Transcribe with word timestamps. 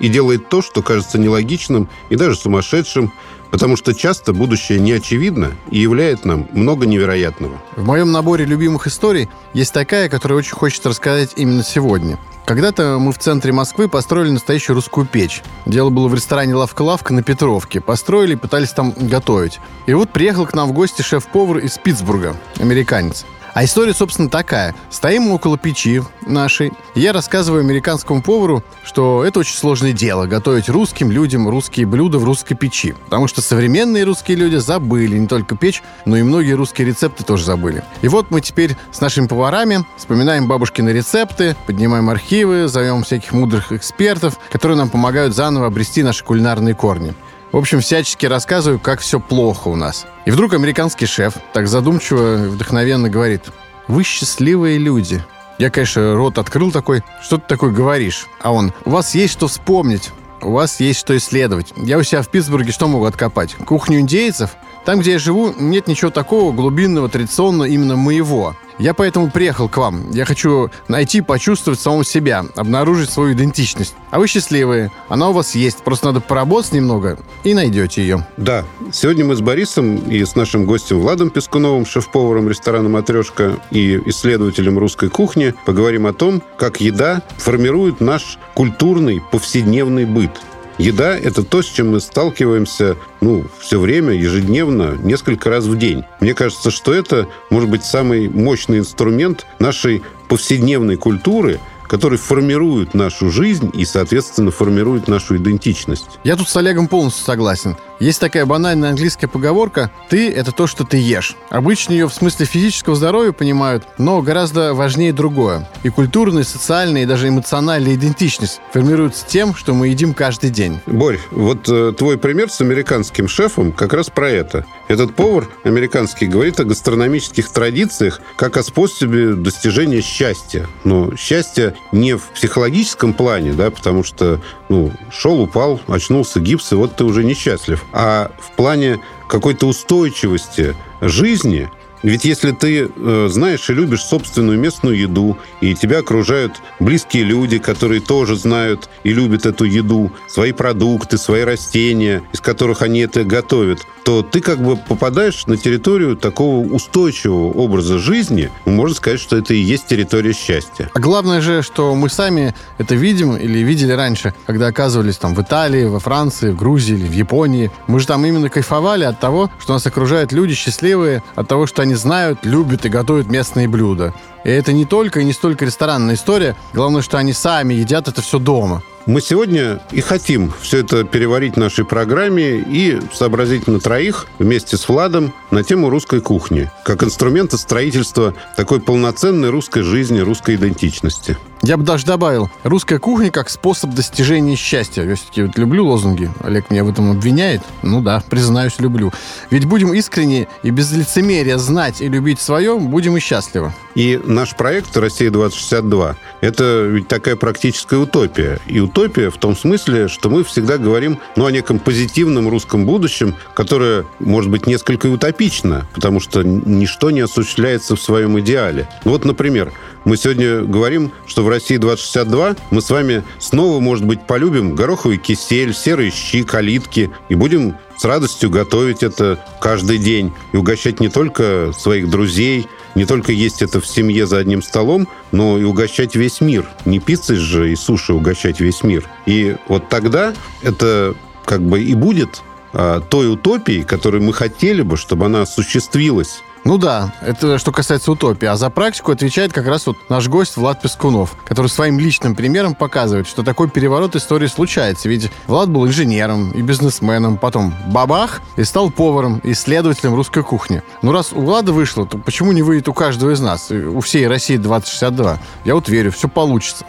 и 0.00 0.08
делает 0.08 0.48
то, 0.48 0.62
что 0.62 0.82
кажется 0.82 1.18
нелогичным 1.18 1.88
и 2.08 2.16
даже 2.16 2.34
сумасшедшим, 2.34 3.12
Потому 3.50 3.76
что 3.76 3.94
часто 3.94 4.32
будущее 4.32 4.78
не 4.78 4.92
очевидно 4.92 5.52
и 5.70 5.78
являет 5.78 6.24
нам 6.24 6.48
много 6.52 6.86
невероятного. 6.86 7.60
В 7.76 7.84
моем 7.84 8.12
наборе 8.12 8.44
любимых 8.44 8.86
историй 8.86 9.28
есть 9.54 9.72
такая, 9.72 10.08
которую 10.08 10.38
очень 10.38 10.54
хочется 10.54 10.88
рассказать 10.88 11.32
именно 11.36 11.64
сегодня. 11.64 12.18
Когда-то 12.46 12.98
мы 12.98 13.12
в 13.12 13.18
центре 13.18 13.52
Москвы 13.52 13.88
построили 13.88 14.30
настоящую 14.30 14.74
русскую 14.74 15.06
печь. 15.06 15.42
Дело 15.66 15.90
было 15.90 16.08
в 16.08 16.14
ресторане 16.14 16.54
«Лавка-лавка» 16.54 17.12
на 17.12 17.22
Петровке. 17.22 17.80
Построили 17.80 18.32
и 18.32 18.36
пытались 18.36 18.70
там 18.70 18.92
готовить. 18.96 19.60
И 19.86 19.94
вот 19.94 20.10
приехал 20.10 20.46
к 20.46 20.54
нам 20.54 20.68
в 20.68 20.72
гости 20.72 21.02
шеф-повар 21.02 21.58
из 21.58 21.78
Питтсбурга, 21.78 22.36
американец. 22.58 23.24
А 23.52 23.64
история, 23.64 23.94
собственно, 23.94 24.28
такая. 24.28 24.74
Стоим 24.90 25.30
около 25.30 25.58
печи 25.58 26.02
нашей. 26.26 26.72
Я 26.94 27.12
рассказываю 27.12 27.60
американскому 27.60 28.22
повару, 28.22 28.62
что 28.84 29.24
это 29.24 29.40
очень 29.40 29.56
сложное 29.56 29.92
дело— 29.92 30.26
готовить 30.26 30.68
русским 30.68 31.10
людям 31.10 31.48
русские 31.48 31.86
блюда 31.86 32.18
в 32.18 32.24
русской 32.24 32.54
печи. 32.54 32.94
Потому 33.04 33.26
что 33.28 33.40
современные 33.40 34.04
русские 34.04 34.36
люди 34.36 34.56
забыли 34.56 35.18
не 35.18 35.26
только 35.26 35.56
печь, 35.56 35.82
но 36.04 36.16
и 36.16 36.22
многие 36.22 36.52
русские 36.52 36.86
рецепты 36.86 37.24
тоже 37.24 37.44
забыли. 37.44 37.82
И 38.02 38.08
вот 38.08 38.30
мы 38.30 38.40
теперь 38.40 38.76
с 38.92 39.00
нашими 39.00 39.26
поварами 39.26 39.84
вспоминаем 39.96 40.46
бабушкины 40.46 40.90
рецепты, 40.90 41.56
поднимаем 41.66 42.08
архивы, 42.10 42.68
зовем 42.68 43.02
всяких 43.02 43.32
мудрых 43.32 43.72
экспертов, 43.72 44.38
которые 44.50 44.78
нам 44.78 44.88
помогают 44.90 45.34
заново 45.34 45.66
обрести 45.66 46.02
наши 46.02 46.24
кулинарные 46.24 46.74
корни. 46.74 47.14
В 47.52 47.56
общем, 47.56 47.80
всячески 47.80 48.26
рассказываю, 48.26 48.78
как 48.78 49.00
все 49.00 49.18
плохо 49.18 49.68
у 49.68 49.76
нас. 49.76 50.06
И 50.24 50.30
вдруг 50.30 50.54
американский 50.54 51.06
шеф 51.06 51.34
так 51.52 51.66
задумчиво 51.66 52.44
и 52.44 52.48
вдохновенно 52.48 53.08
говорит, 53.08 53.46
«Вы 53.88 54.04
счастливые 54.04 54.78
люди». 54.78 55.24
Я, 55.58 55.68
конечно, 55.68 56.14
рот 56.14 56.38
открыл 56.38 56.70
такой, 56.70 57.02
что 57.20 57.38
ты 57.38 57.44
такое 57.48 57.70
говоришь? 57.70 58.28
А 58.40 58.52
он, 58.52 58.72
у 58.84 58.90
вас 58.90 59.14
есть 59.16 59.32
что 59.32 59.48
вспомнить, 59.48 60.10
у 60.42 60.52
вас 60.52 60.80
есть 60.80 61.00
что 61.00 61.16
исследовать. 61.16 61.72
Я 61.76 61.98
у 61.98 62.02
себя 62.02 62.22
в 62.22 62.30
Питтсбурге 62.30 62.72
что 62.72 62.86
могу 62.86 63.04
откопать? 63.04 63.54
Кухню 63.66 63.98
индейцев? 63.98 64.50
Там, 64.84 65.00
где 65.00 65.12
я 65.12 65.18
живу, 65.18 65.52
нет 65.58 65.88
ничего 65.88 66.10
такого 66.10 66.52
глубинного, 66.52 67.08
традиционного 67.08 67.66
именно 67.66 67.96
моего. 67.96 68.54
Я 68.80 68.94
поэтому 68.94 69.30
приехал 69.30 69.68
к 69.68 69.76
вам. 69.76 70.10
Я 70.10 70.24
хочу 70.24 70.70
найти, 70.88 71.20
почувствовать 71.20 71.78
самого 71.78 72.02
себя, 72.02 72.46
обнаружить 72.56 73.10
свою 73.10 73.34
идентичность. 73.34 73.94
А 74.10 74.18
вы 74.18 74.26
счастливые. 74.26 74.90
Она 75.10 75.28
у 75.28 75.32
вас 75.34 75.54
есть. 75.54 75.82
Просто 75.84 76.06
надо 76.06 76.20
поработать 76.20 76.72
немного 76.72 77.18
и 77.44 77.52
найдете 77.52 78.00
ее. 78.00 78.26
Да. 78.38 78.64
Сегодня 78.90 79.26
мы 79.26 79.36
с 79.36 79.42
Борисом 79.42 79.96
и 79.96 80.24
с 80.24 80.34
нашим 80.34 80.64
гостем 80.64 80.98
Владом 81.00 81.28
Пескуновым, 81.28 81.84
шеф-поваром 81.84 82.48
ресторана 82.48 82.88
«Матрешка» 82.88 83.58
и 83.70 84.00
исследователем 84.06 84.78
русской 84.78 85.10
кухни, 85.10 85.54
поговорим 85.66 86.06
о 86.06 86.14
том, 86.14 86.42
как 86.56 86.80
еда 86.80 87.20
формирует 87.36 88.00
наш 88.00 88.38
культурный 88.54 89.20
повседневный 89.30 90.06
быт– 90.06 90.30
Еда– 90.80 91.14
это 91.18 91.42
то, 91.42 91.60
с 91.60 91.66
чем 91.66 91.90
мы 91.90 92.00
сталкиваемся 92.00 92.96
ну, 93.20 93.44
все 93.60 93.78
время, 93.78 94.14
ежедневно, 94.14 94.96
несколько 95.02 95.50
раз 95.50 95.66
в 95.66 95.76
день. 95.76 96.04
Мне 96.20 96.32
кажется, 96.32 96.70
что 96.70 96.94
это 96.94 97.28
может 97.50 97.68
быть 97.68 97.84
самый 97.84 98.30
мощный 98.30 98.78
инструмент 98.78 99.44
нашей 99.58 100.02
повседневной 100.30 100.96
культуры, 100.96 101.60
который 101.90 102.18
формирует 102.18 102.94
нашу 102.94 103.30
жизнь 103.30 103.68
и, 103.74 103.84
соответственно, 103.84 104.52
формирует 104.52 105.08
нашу 105.08 105.36
идентичность. 105.38 106.20
Я 106.22 106.36
тут 106.36 106.48
с 106.48 106.56
Олегом 106.56 106.86
полностью 106.86 107.24
согласен. 107.24 107.76
Есть 107.98 108.20
такая 108.20 108.46
банальная 108.46 108.90
английская 108.90 109.26
поговорка 109.26 109.90
«ты– 110.08 110.30
это 110.32 110.52
то, 110.52 110.66
что 110.66 110.84
ты 110.84 110.96
ешь». 110.96 111.36
Обычно 111.50 111.92
ее 111.92 112.08
в 112.08 112.14
смысле 112.14 112.46
физического 112.46 112.96
здоровья 112.96 113.32
понимают, 113.32 113.84
но 113.98 114.22
гораздо 114.22 114.72
важнее 114.72 115.12
другое. 115.12 115.68
И 115.82 115.90
культурная, 115.90 116.42
и 116.42 116.46
социальная, 116.46 117.02
и 117.02 117.06
даже 117.06 117.28
эмоциональная 117.28 117.96
идентичность 117.96 118.60
формируются 118.72 119.26
тем, 119.26 119.54
что 119.54 119.74
мы 119.74 119.88
едим 119.88 120.14
каждый 120.14 120.48
день. 120.48 120.80
Борь, 120.86 121.18
вот 121.30 121.68
э, 121.68 121.92
твой 121.92 122.16
пример 122.16 122.50
с 122.50 122.62
американским 122.62 123.28
шефом 123.28 123.72
как 123.72 123.92
раз 123.92 124.08
про 124.08 124.30
это. 124.30 124.64
Этот 124.88 125.14
повар 125.14 125.48
американский 125.64 126.26
говорит 126.26 126.58
о 126.58 126.64
гастрономических 126.64 127.50
традициях 127.50 128.20
как 128.36 128.56
о 128.56 128.62
способе 128.62 129.34
достижения 129.34 130.00
счастья. 130.00 130.66
Но 130.84 131.14
счастье 131.16 131.74
не 131.92 132.16
в 132.16 132.22
психологическом 132.28 133.14
плане, 133.14 133.52
да, 133.52 133.70
потому 133.70 134.04
что 134.04 134.40
ну, 134.68 134.92
шел, 135.10 135.40
упал, 135.40 135.80
очнулся 135.88 136.40
гипс, 136.40 136.72
и 136.72 136.76
вот 136.76 136.96
ты 136.96 137.04
уже 137.04 137.24
несчастлив. 137.24 137.84
А 137.92 138.30
в 138.38 138.52
плане 138.56 139.00
какой-то 139.28 139.66
устойчивости 139.66 140.74
жизни, 141.00 141.68
ведь 142.02 142.24
если 142.24 142.52
ты 142.52 142.90
э, 142.94 143.28
знаешь 143.30 143.68
и 143.68 143.74
любишь 143.74 144.02
собственную 144.02 144.58
местную 144.58 144.96
еду, 144.96 145.36
и 145.60 145.74
тебя 145.74 145.98
окружают 145.98 146.60
близкие 146.78 147.24
люди, 147.24 147.58
которые 147.58 148.00
тоже 148.00 148.36
знают 148.36 148.88
и 149.04 149.12
любят 149.12 149.46
эту 149.46 149.64
еду, 149.64 150.10
свои 150.26 150.52
продукты, 150.52 151.18
свои 151.18 151.42
растения, 151.42 152.22
из 152.32 152.40
которых 152.40 152.82
они 152.82 153.00
это 153.00 153.24
готовят, 153.24 153.80
то 154.04 154.22
ты 154.22 154.40
как 154.40 154.62
бы 154.62 154.76
попадаешь 154.76 155.46
на 155.46 155.56
территорию 155.56 156.16
такого 156.16 156.66
устойчивого 156.66 157.52
образа 157.52 157.98
жизни. 157.98 158.50
Можно 158.64 158.96
сказать, 158.96 159.20
что 159.20 159.36
это 159.36 159.54
и 159.54 159.58
есть 159.58 159.86
территория 159.86 160.32
счастья. 160.32 160.90
А 160.94 160.98
главное 160.98 161.40
же, 161.40 161.62
что 161.62 161.94
мы 161.94 162.08
сами 162.08 162.54
это 162.78 162.94
видим 162.94 163.36
или 163.36 163.58
видели 163.58 163.92
раньше, 163.92 164.34
когда 164.46 164.68
оказывались 164.68 165.16
там 165.18 165.34
в 165.34 165.42
Италии, 165.42 165.84
во 165.84 166.00
Франции, 166.00 166.50
в 166.50 166.56
Грузии 166.56 166.94
или 166.94 167.06
в 167.06 167.12
Японии. 167.12 167.70
Мы 167.86 168.00
же 168.00 168.06
там 168.06 168.24
именно 168.24 168.48
кайфовали 168.48 169.04
от 169.04 169.20
того, 169.20 169.50
что 169.60 169.74
нас 169.74 169.86
окружают 169.86 170.32
люди 170.32 170.54
счастливые, 170.54 171.22
от 171.34 171.48
того, 171.48 171.66
что 171.66 171.82
они 171.82 171.89
знают, 171.94 172.40
любят 172.44 172.86
и 172.86 172.88
готовят 172.88 173.28
местные 173.28 173.68
блюда. 173.68 174.14
И 174.44 174.48
это 174.48 174.72
не 174.72 174.84
только 174.84 175.20
и 175.20 175.24
не 175.24 175.32
столько 175.32 175.64
ресторанная 175.64 176.14
история. 176.14 176.56
Главное, 176.72 177.02
что 177.02 177.18
они 177.18 177.32
сами 177.32 177.74
едят 177.74 178.08
это 178.08 178.22
все 178.22 178.38
дома. 178.38 178.82
Мы 179.06 179.20
сегодня 179.22 179.80
и 179.92 180.02
хотим 180.02 180.52
все 180.60 180.78
это 180.78 181.04
переварить 181.04 181.54
в 181.54 181.58
нашей 181.58 181.84
программе 181.84 182.58
и 182.58 183.00
сообразить 183.12 183.66
на 183.66 183.80
троих 183.80 184.26
вместе 184.38 184.76
с 184.76 184.88
Владом 184.88 185.32
на 185.50 185.64
тему 185.64 185.88
русской 185.88 186.20
кухни, 186.20 186.70
как 186.84 187.02
инструмента 187.02 187.56
строительства 187.56 188.34
такой 188.56 188.80
полноценной 188.80 189.50
русской 189.50 189.82
жизни, 189.82 190.20
русской 190.20 190.56
идентичности. 190.56 191.38
Я 191.62 191.76
бы 191.76 191.84
даже 191.84 192.06
добавил, 192.06 192.48
русская 192.64 192.98
кухня 192.98 193.30
как 193.30 193.50
способ 193.50 193.90
достижения 193.90 194.56
счастья. 194.56 195.02
Я 195.02 195.14
все-таки 195.14 195.42
вот 195.42 195.58
люблю 195.58 195.86
лозунги. 195.86 196.30
Олег 196.42 196.70
меня 196.70 196.84
в 196.84 196.88
этом 196.88 197.10
обвиняет. 197.10 197.60
Ну 197.82 198.00
да, 198.00 198.24
признаюсь, 198.30 198.78
люблю. 198.78 199.12
Ведь 199.50 199.66
будем 199.66 199.92
искренне 199.92 200.48
и 200.62 200.70
без 200.70 200.90
лицемерия 200.92 201.58
знать 201.58 202.00
и 202.00 202.08
любить 202.08 202.40
свое, 202.40 202.78
будем 202.78 203.18
и 203.18 203.20
счастливы. 203.20 203.74
И 203.94 204.18
наш 204.24 204.56
проект 204.56 204.96
«Россия-2062»— 204.96 206.14
это 206.40 206.86
ведь 206.86 207.08
такая 207.08 207.36
практическая 207.36 207.98
утопия. 207.98 208.58
И 208.66 208.80
утопия 208.80 209.28
в 209.28 209.36
том 209.36 209.54
смысле, 209.54 210.08
что 210.08 210.30
мы 210.30 210.44
всегда 210.44 210.78
говорим 210.78 211.18
ну, 211.36 211.44
о 211.44 211.50
неком 211.50 211.78
позитивном 211.78 212.48
русском 212.48 212.86
будущем, 212.86 213.34
которое, 213.52 214.06
может 214.18 214.50
быть, 214.50 214.66
несколько 214.66 215.08
утопично, 215.08 215.86
потому 215.94 216.20
что 216.20 216.42
ничто 216.42 217.10
не 217.10 217.20
осуществляется 217.20 217.96
в 217.96 218.00
своем 218.00 218.40
идеале. 218.40 218.88
Ну 219.04 219.10
вот, 219.10 219.26
например, 219.26 219.72
мы 220.04 220.16
сегодня 220.16 220.62
говорим, 220.62 221.12
что 221.26 221.44
в 221.44 221.48
России 221.48 221.76
2062 221.76 222.56
мы 222.70 222.80
с 222.80 222.90
вами 222.90 223.22
снова, 223.38 223.80
может 223.80 224.04
быть, 224.04 224.26
полюбим 224.26 224.74
гороховый 224.74 225.18
кисель, 225.18 225.74
серые 225.74 226.10
щи, 226.10 226.42
калитки 226.42 227.10
и 227.28 227.34
будем 227.34 227.76
с 227.98 228.04
радостью 228.04 228.48
готовить 228.48 229.02
это 229.02 229.44
каждый 229.60 229.98
день 229.98 230.32
и 230.52 230.56
угощать 230.56 231.00
не 231.00 231.10
только 231.10 231.72
своих 231.76 232.08
друзей, 232.08 232.66
не 232.94 233.04
только 233.04 233.32
есть 233.32 233.60
это 233.60 233.80
в 233.80 233.86
семье 233.86 234.26
за 234.26 234.38
одним 234.38 234.62
столом, 234.62 235.06
но 235.32 235.58
и 235.58 235.64
угощать 235.64 236.14
весь 236.14 236.40
мир. 236.40 236.66
Не 236.86 236.98
пиццей 236.98 237.36
же 237.36 237.70
и 237.70 237.76
суши 237.76 238.14
угощать 238.14 238.60
весь 238.60 238.82
мир. 238.82 239.06
И 239.26 239.56
вот 239.68 239.88
тогда 239.90 240.34
это 240.62 241.14
как 241.44 241.62
бы 241.62 241.82
и 241.82 241.94
будет 241.94 242.42
а, 242.72 243.00
той 243.00 243.30
утопией, 243.30 243.82
которую 243.82 244.22
мы 244.22 244.32
хотели 244.32 244.82
бы, 244.82 244.96
чтобы 244.96 245.26
она 245.26 245.42
осуществилась 245.42 246.42
ну 246.64 246.78
да, 246.78 247.14
это 247.22 247.58
что 247.58 247.72
касается 247.72 248.12
утопии. 248.12 248.46
А 248.46 248.56
за 248.56 248.70
практику 248.70 249.12
отвечает 249.12 249.52
как 249.52 249.66
раз 249.66 249.86
вот 249.86 249.96
наш 250.08 250.28
гость 250.28 250.56
Влад 250.56 250.82
Пескунов, 250.82 251.36
который 251.44 251.68
своим 251.68 251.98
личным 251.98 252.34
примером 252.34 252.74
показывает, 252.74 253.26
что 253.26 253.42
такой 253.42 253.68
переворот 253.70 254.16
истории 254.16 254.46
случается. 254.46 255.08
Ведь 255.08 255.30
Влад 255.46 255.70
был 255.70 255.86
инженером 255.86 256.50
и 256.52 256.62
бизнесменом, 256.62 257.38
потом 257.38 257.74
бабах, 257.88 258.40
и 258.56 258.64
стал 258.64 258.90
поваром, 258.90 259.40
исследователем 259.42 260.14
русской 260.14 260.42
кухни. 260.42 260.82
Ну 261.02 261.12
раз 261.12 261.32
у 261.32 261.40
Влада 261.40 261.72
вышло, 261.72 262.06
то 262.06 262.18
почему 262.18 262.52
не 262.52 262.62
выйдет 262.62 262.88
у 262.88 262.94
каждого 262.94 263.30
из 263.30 263.40
нас, 263.40 263.70
у 263.70 264.00
всей 264.00 264.26
России 264.26 264.56
2062? 264.56 265.38
Я 265.64 265.74
вот 265.74 265.88
верю, 265.88 266.12
все 266.12 266.28
получится. 266.28 266.84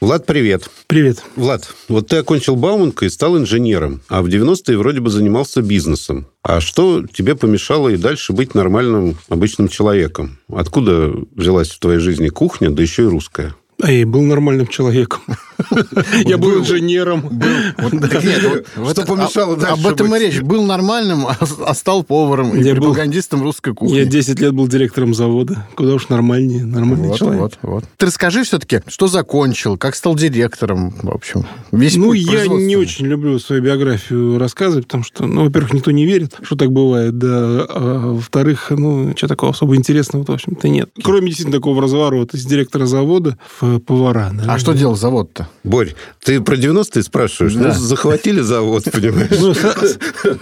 Влад, 0.00 0.26
привет. 0.26 0.70
Привет. 0.86 1.24
Влад, 1.34 1.74
вот 1.88 2.06
ты 2.06 2.18
окончил 2.18 2.54
Бауманка 2.54 3.04
и 3.04 3.08
стал 3.08 3.36
инженером, 3.36 4.00
а 4.08 4.22
в 4.22 4.26
90-е 4.26 4.78
вроде 4.78 5.00
бы 5.00 5.10
занимался 5.10 5.60
бизнесом. 5.60 6.28
А 6.44 6.60
что 6.60 7.04
тебе 7.04 7.34
помешало 7.34 7.88
и 7.88 7.96
дальше 7.96 8.32
быть 8.32 8.54
нормальным, 8.54 9.18
обычным 9.28 9.66
человеком? 9.66 10.38
Откуда 10.48 11.12
взялась 11.34 11.70
в 11.70 11.80
твоей 11.80 11.98
жизни 11.98 12.28
кухня, 12.28 12.70
да 12.70 12.80
еще 12.80 13.04
и 13.04 13.06
русская? 13.06 13.56
А 13.82 13.90
я 13.90 14.06
был 14.06 14.22
нормальным 14.22 14.68
человеком. 14.68 15.22
Я 16.24 16.38
был 16.38 16.60
инженером. 16.60 17.28
Что 18.90 19.04
помешало 19.04 19.56
дальше 19.56 19.80
Об 19.80 19.86
этом 19.86 20.14
и 20.14 20.18
речь. 20.18 20.40
Был 20.40 20.64
нормальным, 20.64 21.26
а, 21.26 21.36
а 21.66 21.74
стал 21.74 22.02
поваром 22.02 22.54
и 22.54 22.74
пропагандистом 22.74 23.42
русской 23.42 23.74
кухни. 23.74 23.96
Я 23.96 24.04
10 24.04 24.38
лет 24.40 24.52
был 24.52 24.68
директором 24.68 25.14
завода. 25.14 25.66
Куда 25.74 25.94
уж 25.94 26.08
нормальнее, 26.08 26.64
нормальный 26.64 27.16
человек. 27.16 27.52
Ты 27.96 28.06
расскажи 28.06 28.44
все-таки, 28.44 28.80
что 28.86 29.06
закончил, 29.08 29.76
как 29.76 29.94
стал 29.94 30.14
директором, 30.14 30.94
в 31.02 31.10
общем. 31.10 31.46
Ну, 31.70 32.12
я 32.12 32.46
не 32.46 32.76
очень 32.76 33.06
люблю 33.06 33.38
свою 33.38 33.62
биографию 33.62 34.38
рассказывать, 34.38 34.86
потому 34.86 35.04
что, 35.04 35.26
ну, 35.26 35.44
во-первых, 35.44 35.74
никто 35.74 35.90
не 35.90 36.06
верит, 36.06 36.36
что 36.42 36.56
так 36.56 36.72
бывает, 36.72 37.18
да. 37.18 37.66
А 37.68 38.12
во-вторых, 38.14 38.70
ну, 38.70 39.12
что 39.16 39.28
такого 39.28 39.52
особо 39.52 39.76
интересного, 39.76 40.24
в 40.24 40.30
общем-то, 40.30 40.68
нет. 40.68 40.90
Кроме 41.02 41.28
действительно 41.28 41.56
такого 41.56 41.82
разворота 41.82 42.36
из 42.36 42.44
директора 42.44 42.86
завода 42.86 43.38
в 43.60 43.78
повара. 43.80 44.30
Да? 44.32 44.54
А 44.54 44.58
что 44.58 44.72
делал 44.72 44.96
завод-то? 44.96 45.47
Борь, 45.64 45.94
ты 46.22 46.40
про 46.40 46.56
90-е 46.56 47.02
спрашиваешь? 47.02 47.54
Да. 47.54 47.68
Ну, 47.68 47.72
захватили 47.74 48.40
завод, 48.40 48.84
понимаешь? 48.92 49.30
Ну, 49.38 49.54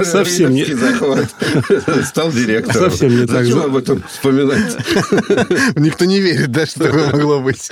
совсем 0.04 0.52
не... 0.52 0.64
захват. 0.64 1.28
Стал 2.04 2.32
директором. 2.32 2.90
Совсем 2.90 3.20
не 3.20 3.26
так. 3.26 3.44
Зачем 3.44 3.60
об 3.60 3.76
этом 3.76 4.02
вспоминать? 4.08 4.76
Никто 5.76 6.04
не 6.04 6.20
верит, 6.20 6.52
да, 6.52 6.66
что 6.66 6.84
такое 6.84 7.10
могло 7.10 7.40
быть. 7.40 7.70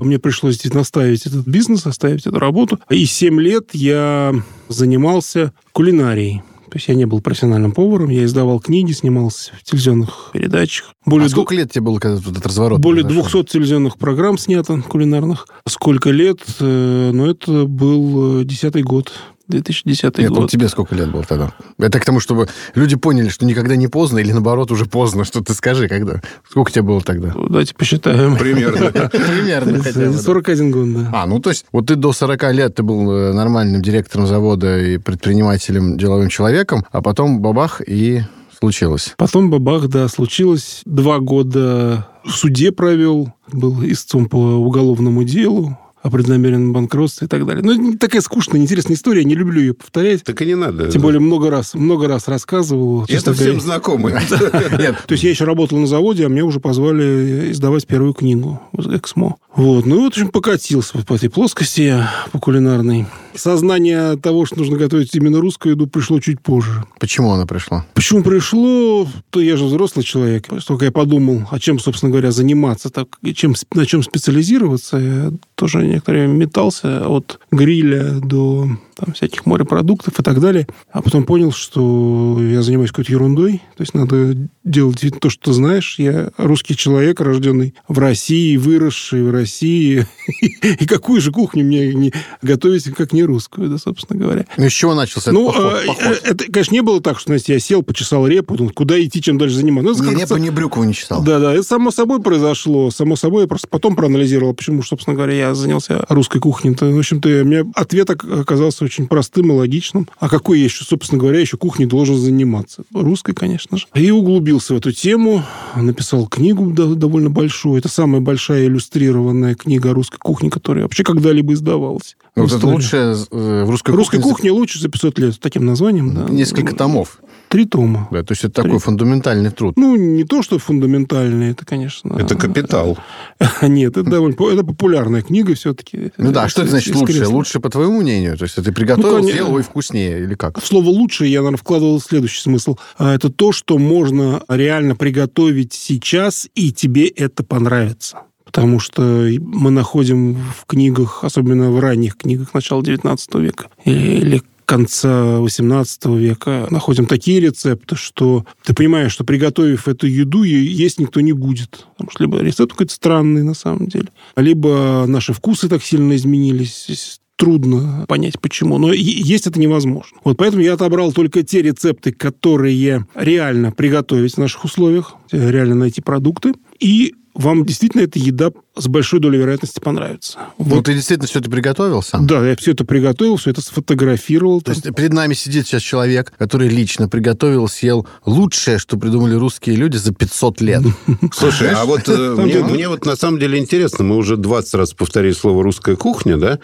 Мне 0.00 0.18
пришлось 0.18 0.54
действительно 0.54 0.82
оставить 0.82 1.26
этот 1.26 1.46
бизнес, 1.46 1.86
оставить 1.86 2.26
эту 2.26 2.38
работу. 2.38 2.80
И 2.88 3.04
7 3.06 3.40
лет 3.40 3.70
я 3.72 4.34
занимался 4.68 5.52
кулинарией. 5.72 6.42
То 6.70 6.76
есть 6.76 6.88
я 6.88 6.94
не 6.94 7.04
был 7.04 7.20
профессиональным 7.20 7.72
поваром, 7.72 8.10
я 8.10 8.24
издавал 8.24 8.60
книги, 8.60 8.92
снимался 8.92 9.52
в 9.58 9.64
телевизионных 9.64 10.30
передачах. 10.32 10.94
Более 11.04 11.26
а 11.26 11.28
сколько 11.28 11.54
ду... 11.54 11.58
лет 11.58 11.72
тебе 11.72 11.82
было, 11.82 11.98
когда 11.98 12.18
этот 12.18 12.46
разворот 12.46 12.80
Более 12.80 13.04
произошел? 13.04 13.42
200 13.42 13.52
телевизионных 13.52 13.98
программ 13.98 14.38
снято, 14.38 14.80
кулинарных. 14.80 15.48
Сколько 15.66 16.10
лет? 16.10 16.40
Э, 16.60 17.10
ну, 17.12 17.26
это 17.26 17.64
был 17.66 18.40
э, 18.40 18.44
десятый 18.44 18.82
год. 18.82 19.12
2010 19.50 20.18
Нет, 20.18 20.30
год. 20.30 20.40
Нет, 20.40 20.50
тебе 20.50 20.68
сколько 20.68 20.94
лет 20.94 21.10
было 21.10 21.24
тогда? 21.24 21.52
Это 21.78 22.00
к 22.00 22.04
тому, 22.04 22.20
чтобы 22.20 22.48
люди 22.74 22.96
поняли, 22.96 23.28
что 23.28 23.44
никогда 23.44 23.76
не 23.76 23.88
поздно, 23.88 24.18
или 24.18 24.32
наоборот, 24.32 24.70
уже 24.70 24.86
поздно, 24.86 25.24
что 25.24 25.42
ты 25.42 25.54
скажи, 25.54 25.88
когда. 25.88 26.20
Сколько 26.48 26.72
тебе 26.72 26.82
было 26.82 27.00
тогда? 27.00 27.32
Ну, 27.34 27.48
давайте 27.48 27.74
посчитаем. 27.74 28.36
Примерно. 28.36 28.90
Примерно. 29.10 30.18
41 30.18 30.70
год, 30.70 30.94
да. 30.94 31.10
А, 31.12 31.26
ну 31.26 31.40
то 31.40 31.50
есть, 31.50 31.66
вот 31.72 31.86
ты 31.86 31.96
до 31.96 32.12
40 32.12 32.52
лет 32.52 32.74
ты 32.74 32.82
был 32.82 33.10
э, 33.10 33.32
нормальным 33.32 33.82
директором 33.82 34.26
завода 34.26 34.78
и 34.78 34.98
предпринимателем, 34.98 35.98
деловым 35.98 36.28
человеком, 36.28 36.86
а 36.92 37.02
потом 37.02 37.40
бабах 37.40 37.80
и 37.86 38.22
случилось. 38.58 39.14
Потом 39.16 39.50
бабах, 39.50 39.88
да, 39.88 40.08
случилось. 40.08 40.82
Два 40.84 41.18
года 41.18 42.06
в 42.24 42.30
суде 42.30 42.72
провел, 42.72 43.32
был 43.52 43.82
истцом 43.84 44.28
по 44.28 44.36
уголовному 44.36 45.24
делу, 45.24 45.78
о 46.02 46.10
преднамеренном 46.10 46.72
банкротстве 46.72 47.26
и 47.26 47.28
так 47.28 47.46
далее. 47.46 47.62
Ну, 47.62 47.96
такая 47.98 48.22
скучная, 48.22 48.60
интересная 48.60 48.96
история, 48.96 49.24
не 49.24 49.34
люблю 49.34 49.60
ее 49.60 49.74
повторять. 49.74 50.24
Так 50.24 50.40
и 50.42 50.46
не 50.46 50.54
надо. 50.54 50.90
Тем 50.90 51.02
более 51.02 51.20
много 51.20 51.50
раз, 51.50 51.74
много 51.74 52.08
раз 52.08 52.28
рассказывал. 52.28 53.04
Это 53.08 53.34
всем 53.34 53.60
знакомо. 53.60 54.10
То 54.30 54.96
есть 55.10 55.24
я 55.24 55.30
еще 55.30 55.44
работал 55.44 55.78
на 55.78 55.86
заводе, 55.86 56.26
а 56.26 56.28
мне 56.28 56.42
уже 56.42 56.60
позвали 56.60 57.50
издавать 57.50 57.86
первую 57.86 58.14
книгу 58.14 58.60
«Эксмо». 58.76 59.36
Вот. 59.54 59.84
Ну, 59.84 59.96
вот, 59.96 60.04
в 60.04 60.06
общем, 60.06 60.28
покатился 60.28 60.98
по 61.04 61.14
этой 61.14 61.28
плоскости 61.28 61.96
по 62.30 62.38
кулинарной. 62.38 63.06
Сознание 63.34 64.16
того, 64.16 64.46
что 64.46 64.58
нужно 64.58 64.76
готовить 64.76 65.14
именно 65.14 65.40
русскую 65.40 65.74
еду, 65.74 65.86
пришло 65.86 66.20
чуть 66.20 66.40
позже. 66.40 66.84
Почему 66.98 67.32
оно 67.32 67.46
пришло? 67.46 67.84
Почему 67.94 68.22
пришло? 68.22 69.06
То 69.30 69.40
я 69.40 69.56
же 69.56 69.64
взрослый 69.64 70.04
человек. 70.04 70.46
Только 70.66 70.86
я 70.86 70.92
подумал, 70.92 71.48
о 71.50 71.58
чем, 71.58 71.78
собственно 71.78 72.10
говоря, 72.10 72.30
заниматься, 72.30 72.90
так, 72.90 73.08
чем, 73.34 73.54
на 73.74 73.86
чем 73.86 74.02
специализироваться. 74.02 74.96
Я 74.98 75.32
тоже 75.56 75.89
некоторое 75.90 76.20
время 76.26 76.34
метался 76.34 77.06
от 77.06 77.40
гриля 77.50 78.20
до 78.20 78.68
там, 79.00 79.14
всяких 79.14 79.46
морепродуктов 79.46 80.18
и 80.18 80.22
так 80.22 80.40
далее. 80.40 80.66
А 80.92 81.02
потом 81.02 81.24
понял, 81.24 81.52
что 81.52 82.38
я 82.40 82.62
занимаюсь 82.62 82.90
какой-то 82.90 83.12
ерундой. 83.12 83.62
То 83.76 83.82
есть 83.82 83.94
надо 83.94 84.36
делать 84.64 85.02
то, 85.20 85.30
что 85.30 85.50
ты 85.50 85.52
знаешь. 85.52 85.96
Я 85.98 86.30
русский 86.36 86.76
человек, 86.76 87.20
рожденный 87.20 87.74
в 87.88 87.98
России, 87.98 88.56
выросший 88.56 89.22
в 89.22 89.30
России. 89.30 90.06
И 90.62 90.86
какую 90.86 91.20
же 91.20 91.32
кухню 91.32 91.64
мне 91.64 91.94
не 91.94 92.12
готовить, 92.42 92.84
как 92.94 93.12
не 93.12 93.24
русскую, 93.24 93.68
да, 93.68 93.78
собственно 93.78 94.20
говоря. 94.20 94.46
Ну, 94.56 94.68
с 94.68 94.72
чего 94.72 94.94
начался 94.94 95.32
ну, 95.32 95.50
этот 95.50 95.86
поход, 95.86 96.04
э, 96.04 96.30
Это, 96.30 96.44
конечно, 96.52 96.74
не 96.74 96.82
было 96.82 97.00
так, 97.00 97.18
что 97.18 97.28
знаете, 97.28 97.54
я 97.54 97.60
сел, 97.60 97.82
почесал 97.82 98.26
репу, 98.26 98.56
думал, 98.56 98.72
куда 98.72 99.02
идти, 99.02 99.22
чем 99.22 99.38
дальше 99.38 99.56
заниматься. 99.56 100.02
Ну, 100.02 100.18
репу, 100.18 100.36
не 100.36 100.50
брюкву 100.50 100.84
не 100.84 100.94
чесал. 100.94 101.22
Да, 101.22 101.38
да, 101.38 101.54
это 101.54 101.62
само 101.62 101.90
собой 101.90 102.20
произошло. 102.20 102.90
Само 102.90 103.16
собой, 103.16 103.42
я 103.42 103.48
просто 103.48 103.68
потом 103.68 103.96
проанализировал, 103.96 104.54
почему, 104.54 104.82
собственно 104.82 105.16
говоря, 105.16 105.32
я 105.34 105.54
занялся 105.54 106.04
русской 106.08 106.40
кухней. 106.40 106.74
В 106.74 106.98
общем-то, 106.98 107.28
у 107.28 107.44
меня 107.44 107.64
ответ 107.74 108.10
оказался 108.10 108.84
очень 108.90 109.06
простым 109.06 109.52
и 109.52 109.54
логичным. 109.54 110.08
А 110.18 110.28
какой 110.28 110.58
я 110.58 110.64
еще, 110.64 110.84
собственно 110.84 111.20
говоря, 111.20 111.38
еще 111.38 111.56
кухней 111.56 111.86
должен 111.86 112.16
заниматься? 112.16 112.82
Русской, 112.92 113.34
конечно 113.34 113.78
же. 113.78 113.86
И 113.94 114.10
углубился 114.10 114.74
в 114.74 114.78
эту 114.78 114.90
тему, 114.90 115.44
написал 115.76 116.26
книгу 116.26 116.72
довольно 116.72 117.30
большую. 117.30 117.78
Это 117.78 117.88
самая 117.88 118.20
большая 118.20 118.66
иллюстрированная 118.66 119.54
книга 119.54 119.90
о 119.90 119.94
русской 119.94 120.18
кухне, 120.18 120.50
которая 120.50 120.84
вообще 120.84 121.04
когда-либо 121.04 121.52
издавалась. 121.52 122.16
Вот 122.36 122.52
это 122.52 122.66
лучшая 122.66 123.16
э, 123.30 123.64
в 123.64 123.70
русской 123.70 123.90
Русская 123.90 124.18
кухне... 124.18 124.32
кухня 124.32 124.52
лучше 124.52 124.78
за 124.78 124.88
500 124.88 125.18
лет. 125.18 125.34
С 125.34 125.38
таким 125.38 125.66
названием, 125.66 126.14
да. 126.14 126.26
Несколько 126.28 126.74
томов. 126.74 127.20
Три 127.48 127.64
тома. 127.64 128.06
Да, 128.12 128.22
то 128.22 128.32
есть 128.32 128.44
это 128.44 128.62
Три. 128.62 128.64
такой 128.64 128.78
фундаментальный 128.78 129.50
труд. 129.50 129.76
Ну, 129.76 129.96
не 129.96 130.22
то, 130.22 130.40
что 130.42 130.60
фундаментальный, 130.60 131.50
это, 131.50 131.66
конечно... 131.66 132.16
Это 132.16 132.36
капитал. 132.36 132.96
Нет, 133.62 133.96
это 133.96 134.08
довольно... 134.08 134.34
Это 134.52 134.64
популярная 134.64 135.22
книга 135.22 135.54
все-таки. 135.54 136.12
Ну 136.16 136.30
да, 136.30 136.48
что 136.48 136.62
это 136.62 136.70
значит 136.70 136.94
лучше? 136.94 137.26
Лучше, 137.26 137.58
по 137.58 137.68
твоему 137.68 138.02
мнению? 138.02 138.38
То 138.38 138.44
есть 138.44 138.54
ты 138.54 138.72
приготовил, 138.72 139.18
ну, 139.18 139.28
сделал 139.28 139.58
и 139.58 139.62
вкуснее, 139.62 140.22
или 140.22 140.34
как? 140.34 140.64
Слово 140.64 140.90
«лучше» 140.90 141.26
я, 141.26 141.40
наверное, 141.40 141.58
вкладывал 141.58 142.00
следующий 142.00 142.40
смысл. 142.40 142.76
А, 142.98 143.14
это 143.14 143.30
то, 143.30 143.50
что 143.50 143.78
можно 143.78 144.42
реально 144.48 144.94
приготовить 144.94 145.72
сейчас, 145.72 146.48
и 146.54 146.72
тебе 146.72 147.08
это 147.08 147.42
понравится 147.42 148.18
потому 148.52 148.80
что 148.80 149.28
мы 149.40 149.70
находим 149.70 150.34
в 150.34 150.66
книгах, 150.66 151.22
особенно 151.22 151.70
в 151.70 151.78
ранних 151.78 152.16
книгах 152.16 152.52
начала 152.52 152.82
XIX 152.82 153.18
века 153.40 153.68
или 153.84 154.42
конца 154.64 155.38
XVIII 155.38 156.18
века 156.18 156.66
находим 156.70 157.06
такие 157.06 157.40
рецепты, 157.40 157.96
что 157.96 158.44
ты 158.64 158.74
понимаешь, 158.74 159.12
что 159.12 159.24
приготовив 159.24 159.88
эту 159.88 160.06
еду, 160.06 160.42
есть 160.42 161.00
никто 161.00 161.20
не 161.20 161.32
будет. 161.32 161.86
Потому 161.96 162.10
что 162.10 162.24
либо 162.24 162.38
рецепт 162.38 162.72
какой-то 162.72 162.94
странный 162.94 163.42
на 163.42 163.54
самом 163.54 163.86
деле, 163.86 164.08
либо 164.36 165.04
наши 165.06 165.32
вкусы 165.32 165.68
так 165.68 165.82
сильно 165.82 166.14
изменились, 166.14 167.20
трудно 167.34 168.04
понять, 168.06 168.38
почему. 168.40 168.78
Но 168.78 168.92
есть 168.92 169.46
это 169.46 169.58
невозможно. 169.58 170.18
Вот 170.24 170.36
поэтому 170.36 170.62
я 170.62 170.74
отобрал 170.74 171.12
только 171.12 171.42
те 171.42 171.62
рецепты, 171.62 172.12
которые 172.12 173.06
реально 173.14 173.72
приготовить 173.72 174.34
в 174.34 174.38
наших 174.38 174.64
условиях, 174.64 175.14
реально 175.32 175.74
найти 175.74 176.00
продукты. 176.00 176.52
И 176.78 177.14
вам 177.40 177.64
действительно 177.64 178.02
эта 178.02 178.18
еда 178.18 178.50
с 178.76 178.86
большой 178.86 179.20
долей 179.20 179.38
вероятности 179.38 179.80
понравится. 179.80 180.38
Вот. 180.58 180.76
Ну, 180.76 180.82
ты 180.82 180.94
действительно 180.94 181.26
все 181.26 181.40
это 181.40 181.50
приготовил 181.50 182.02
сам? 182.02 182.26
Да, 182.26 182.46
я 182.46 182.54
все 182.56 182.72
это 182.72 182.84
приготовил, 182.84 183.36
все 183.36 183.50
это 183.50 183.60
сфотографировал. 183.62 184.60
То 184.60 184.72
есть 184.72 184.94
перед 184.94 185.12
нами 185.12 185.34
сидит 185.34 185.66
сейчас 185.66 185.82
человек, 185.82 186.32
который 186.38 186.68
лично 186.68 187.08
приготовил, 187.08 187.68
съел 187.68 188.06
лучшее, 188.24 188.78
что 188.78 188.96
придумали 188.96 189.34
русские 189.34 189.76
люди 189.76 189.96
за 189.96 190.12
500 190.12 190.60
лет. 190.60 190.82
Слушай, 191.32 191.70
а 191.70 191.84
вот 191.84 192.08
э, 192.08 192.34
мне, 192.38 192.62
мне 192.62 192.88
вот 192.88 193.06
на 193.06 193.16
самом 193.16 193.38
деле 193.38 193.58
интересно, 193.58 194.04
мы 194.04 194.16
уже 194.16 194.36
20 194.36 194.74
раз 194.74 194.92
повторили 194.92 195.32
слово 195.32 195.62
«русская 195.62 195.96
кухня», 195.96 196.36
да, 196.36 196.58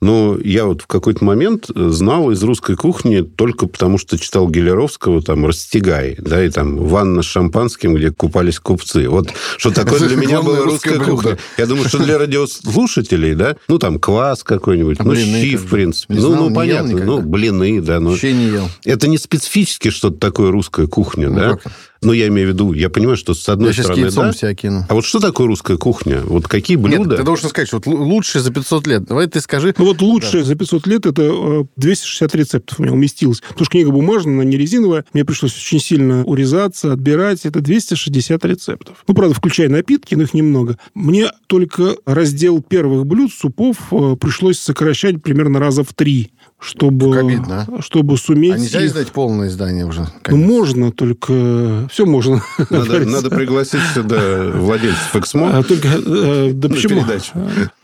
но 0.00 0.38
я 0.42 0.66
вот 0.66 0.82
в 0.82 0.86
какой-то 0.86 1.24
момент 1.24 1.66
знал 1.74 2.30
из 2.30 2.42
русской 2.42 2.76
кухни 2.76 3.20
только 3.20 3.66
потому, 3.66 3.98
что 3.98 4.18
читал 4.18 4.48
Гелеровского, 4.48 5.22
там, 5.22 5.46
«Растягай», 5.46 6.16
да, 6.18 6.44
и 6.44 6.48
там 6.50 6.76
«Ванна 6.78 7.22
с 7.22 7.26
шампанским», 7.26 7.94
где 7.94 8.10
купались 8.10 8.58
купцы. 8.58 9.08
Вот 9.08 9.28
что 9.58 9.70
такое 9.70 10.00
для 10.00 10.16
меня 10.22 10.42
была 10.42 10.58
русская 10.58 10.98
кухня. 10.98 11.38
Я 11.56 11.66
думаю, 11.66 11.88
что 11.88 11.98
для 11.98 12.18
радиослушателей, 12.18 13.34
да, 13.34 13.56
ну, 13.68 13.78
там, 13.78 13.98
квас 13.98 14.42
какой-нибудь, 14.42 15.00
а 15.00 15.04
ну, 15.04 15.14
щи, 15.14 15.56
в 15.56 15.68
принципе. 15.68 16.14
Ну, 16.14 16.34
ну, 16.34 16.54
понятно, 16.54 17.04
ну, 17.04 17.20
блины, 17.20 17.80
да. 17.80 18.00
Но... 18.00 18.16
Щи 18.16 18.32
не 18.32 18.46
ел. 18.46 18.68
Это 18.84 19.08
не 19.08 19.18
специфически 19.18 19.90
что-то 19.90 20.18
такое 20.18 20.50
русская 20.50 20.86
кухня, 20.86 21.28
ну, 21.28 21.36
да? 21.36 21.50
Как? 21.56 21.72
Ну, 22.02 22.12
я 22.12 22.26
имею 22.28 22.48
в 22.48 22.52
виду, 22.52 22.72
я 22.72 22.90
понимаю, 22.90 23.16
что 23.16 23.32
с 23.32 23.48
одной 23.48 23.72
я 23.72 23.82
стороны, 23.82 24.10
да. 24.10 24.32
себя 24.32 24.54
кину. 24.54 24.84
А 24.88 24.94
вот 24.94 25.04
что 25.04 25.20
такое 25.20 25.46
русская 25.46 25.76
кухня? 25.76 26.20
Вот 26.24 26.48
какие 26.48 26.76
блюда? 26.76 27.10
Нет, 27.10 27.18
ты 27.18 27.22
должен 27.22 27.48
сказать, 27.48 27.68
что 27.68 27.76
вот 27.76 27.86
лучшее 27.86 28.42
за 28.42 28.52
500 28.52 28.86
лет. 28.88 29.04
Давай 29.04 29.28
ты 29.28 29.40
скажи. 29.40 29.72
Ну, 29.78 29.84
вот 29.84 30.02
лучшее 30.02 30.42
да. 30.42 30.48
за 30.48 30.54
500 30.56 30.86
лет 30.88 31.06
это 31.06 31.64
260 31.76 32.34
э, 32.34 32.38
рецептов 32.38 32.80
у 32.80 32.82
меня 32.82 32.92
уместилось. 32.92 33.40
Потому 33.40 33.64
что 33.64 33.70
книга 33.70 33.90
бумажная, 33.90 34.34
она 34.34 34.44
не 34.44 34.56
резиновая. 34.56 35.04
Мне 35.12 35.24
пришлось 35.24 35.56
очень 35.56 35.78
сильно 35.78 36.24
урезаться, 36.24 36.92
отбирать. 36.92 37.46
Это 37.46 37.60
260 37.60 38.44
рецептов. 38.46 39.04
Ну, 39.06 39.14
правда, 39.14 39.34
включая 39.34 39.68
напитки, 39.68 40.16
но 40.16 40.24
их 40.24 40.34
немного. 40.34 40.78
Мне 40.94 41.30
только 41.46 41.94
раздел 42.04 42.60
первых 42.62 43.06
блюд, 43.06 43.32
супов, 43.32 43.76
э, 43.92 44.16
пришлось 44.20 44.58
сокращать 44.58 45.22
примерно 45.22 45.60
раза 45.60 45.84
в 45.84 45.94
три 45.94 46.32
чтобы, 46.62 47.18
обидно, 47.18 47.66
а? 47.68 47.82
чтобы 47.82 48.16
суметь... 48.16 48.54
А 48.54 48.58
нельзя 48.58 48.80
их... 48.80 48.86
издать 48.86 49.10
полное 49.10 49.48
издание 49.48 49.84
уже? 49.84 50.06
Ну, 50.28 50.36
можно, 50.36 50.92
только... 50.92 51.88
Все 51.90 52.06
можно. 52.06 52.42
Надо, 52.70 53.00
надо 53.00 53.30
пригласить 53.30 53.80
сюда 53.94 54.52
владельцев 54.54 55.14
Эксмо 55.16 55.58
а, 55.58 55.62
только, 55.62 55.88
э, 55.88 56.50
да 56.52 56.68
почему? 56.68 57.00
передачу. 57.00 57.32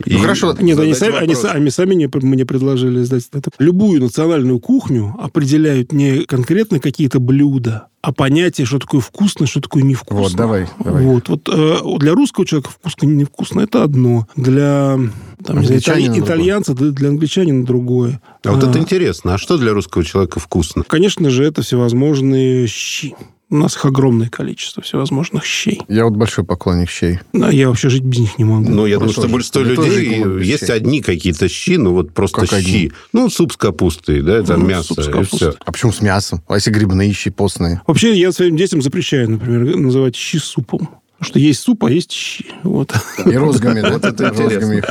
Ну, 0.05 0.19
хорошо. 0.19 0.55
Нет, 0.59 0.79
они 0.79 0.93
сами, 0.93 1.17
они, 1.17 1.35
они 1.43 1.69
сами 1.69 1.95
мне, 1.95 2.09
мне 2.13 2.45
предложили 2.45 3.01
издать 3.01 3.27
это. 3.33 3.51
Любую 3.59 4.01
национальную 4.01 4.59
кухню 4.59 5.15
определяют 5.19 5.91
не 5.91 6.23
конкретно 6.25 6.79
какие-то 6.79 7.19
блюда, 7.19 7.87
а 8.01 8.13
понятие, 8.13 8.65
что 8.65 8.79
такое 8.79 9.01
вкусно, 9.01 9.45
что 9.45 9.61
такое 9.61 9.83
невкусно. 9.83 10.21
Вот, 10.21 10.33
давай, 10.33 10.67
давай. 10.83 11.03
Вот, 11.03 11.27
вот 11.27 11.49
э, 11.49 11.77
для 11.99 12.13
русского 12.13 12.45
человека 12.45 12.71
вкусно, 12.71 13.05
невкусно, 13.07 13.61
это 13.61 13.83
одно. 13.83 14.27
Для 14.35 14.97
там, 15.43 15.63
знаю, 15.63 16.19
итальянца, 16.19 16.73
другое. 16.73 16.93
для 16.93 17.09
англичанина 17.09 17.65
другое. 17.65 18.21
А, 18.43 18.49
а 18.49 18.51
вот 18.53 18.63
это 18.63 18.79
интересно. 18.79 19.33
А 19.33 19.37
что 19.37 19.57
для 19.57 19.73
русского 19.73 20.03
человека 20.03 20.39
вкусно? 20.39 20.83
Конечно 20.87 21.29
же, 21.29 21.43
это 21.43 21.61
всевозможные 21.61 22.67
щи. 22.67 23.15
У 23.51 23.55
нас 23.55 23.75
их 23.75 23.85
огромное 23.85 24.29
количество 24.29 24.83
всевозможных 24.83 25.43
щей. 25.43 25.81
Я 25.87 26.05
вот 26.05 26.13
большой 26.13 26.45
поклонник 26.45 26.87
щей. 26.87 27.19
Да, 27.33 27.49
я 27.49 27.67
вообще 27.67 27.89
жить 27.89 28.03
без 28.03 28.19
них 28.19 28.37
не 28.37 28.45
могу. 28.45 28.69
Ну, 28.69 28.85
я 28.85 28.97
думаю, 28.97 29.11
что 29.11 29.27
большинство 29.27 29.61
людей 29.61 30.23
есть 30.43 30.67
щей. 30.67 30.75
одни 30.75 31.01
какие-то 31.01 31.49
щи, 31.49 31.77
ну 31.77 31.93
вот 31.93 32.13
просто 32.13 32.41
как 32.41 32.49
щи. 32.49 32.55
Одни? 32.55 32.91
Ну, 33.11 33.27
суп 33.31 33.53
с 33.53 33.57
капустой, 33.57 34.21
да, 34.21 34.43
там 34.43 34.61
ну, 34.61 34.67
мясо 34.67 34.93
и 34.93 35.23
все. 35.23 35.55
А 35.65 35.71
почему 35.71 35.91
с 35.91 36.01
мясом? 36.01 36.43
А 36.47 36.55
если 36.55 36.69
грибные 36.69 37.11
щи 37.11 37.31
постные? 37.31 37.81
Вообще, 37.87 38.13
я 38.13 38.31
своим 38.31 38.55
детям 38.55 38.83
запрещаю, 38.83 39.31
например, 39.31 39.77
называть 39.77 40.15
щи 40.15 40.37
супом. 40.37 40.87
Потому 41.19 41.31
что 41.31 41.39
есть 41.39 41.59
суп, 41.59 41.83
а 41.83 41.91
есть 41.91 42.13
щи. 42.13 42.45
Вот. 42.63 42.93
И 43.25 43.35
розгами, 43.35 43.81
да? 43.81 43.91
Вот 43.91 44.05
это 44.05 44.29
розгами 44.29 44.81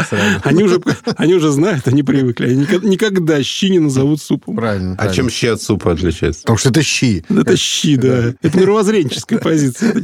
они 0.44 0.62
уже, 0.62 0.80
они 1.16 1.35
уже 1.35 1.50
знают, 1.50 1.88
они 1.88 2.02
привыкли. 2.02 2.50
Они 2.50 2.66
никогда 2.82 3.42
щи 3.42 3.70
не 3.70 3.78
назовут 3.78 4.20
супом. 4.20 4.54
Правильно. 4.56 4.94
А 4.99 5.08
чем 5.08 5.30
щи 5.30 5.47
от 5.47 5.62
супа 5.62 5.92
отличается? 5.92 6.42
Потому 6.42 6.58
что 6.58 6.68
это 6.68 6.82
щи. 6.82 7.25
Это 7.30 7.56
щи, 7.56 7.97
да. 7.97 8.35
Это 8.42 8.58
мировоззренческая 8.58 9.38
позиция. 9.38 9.94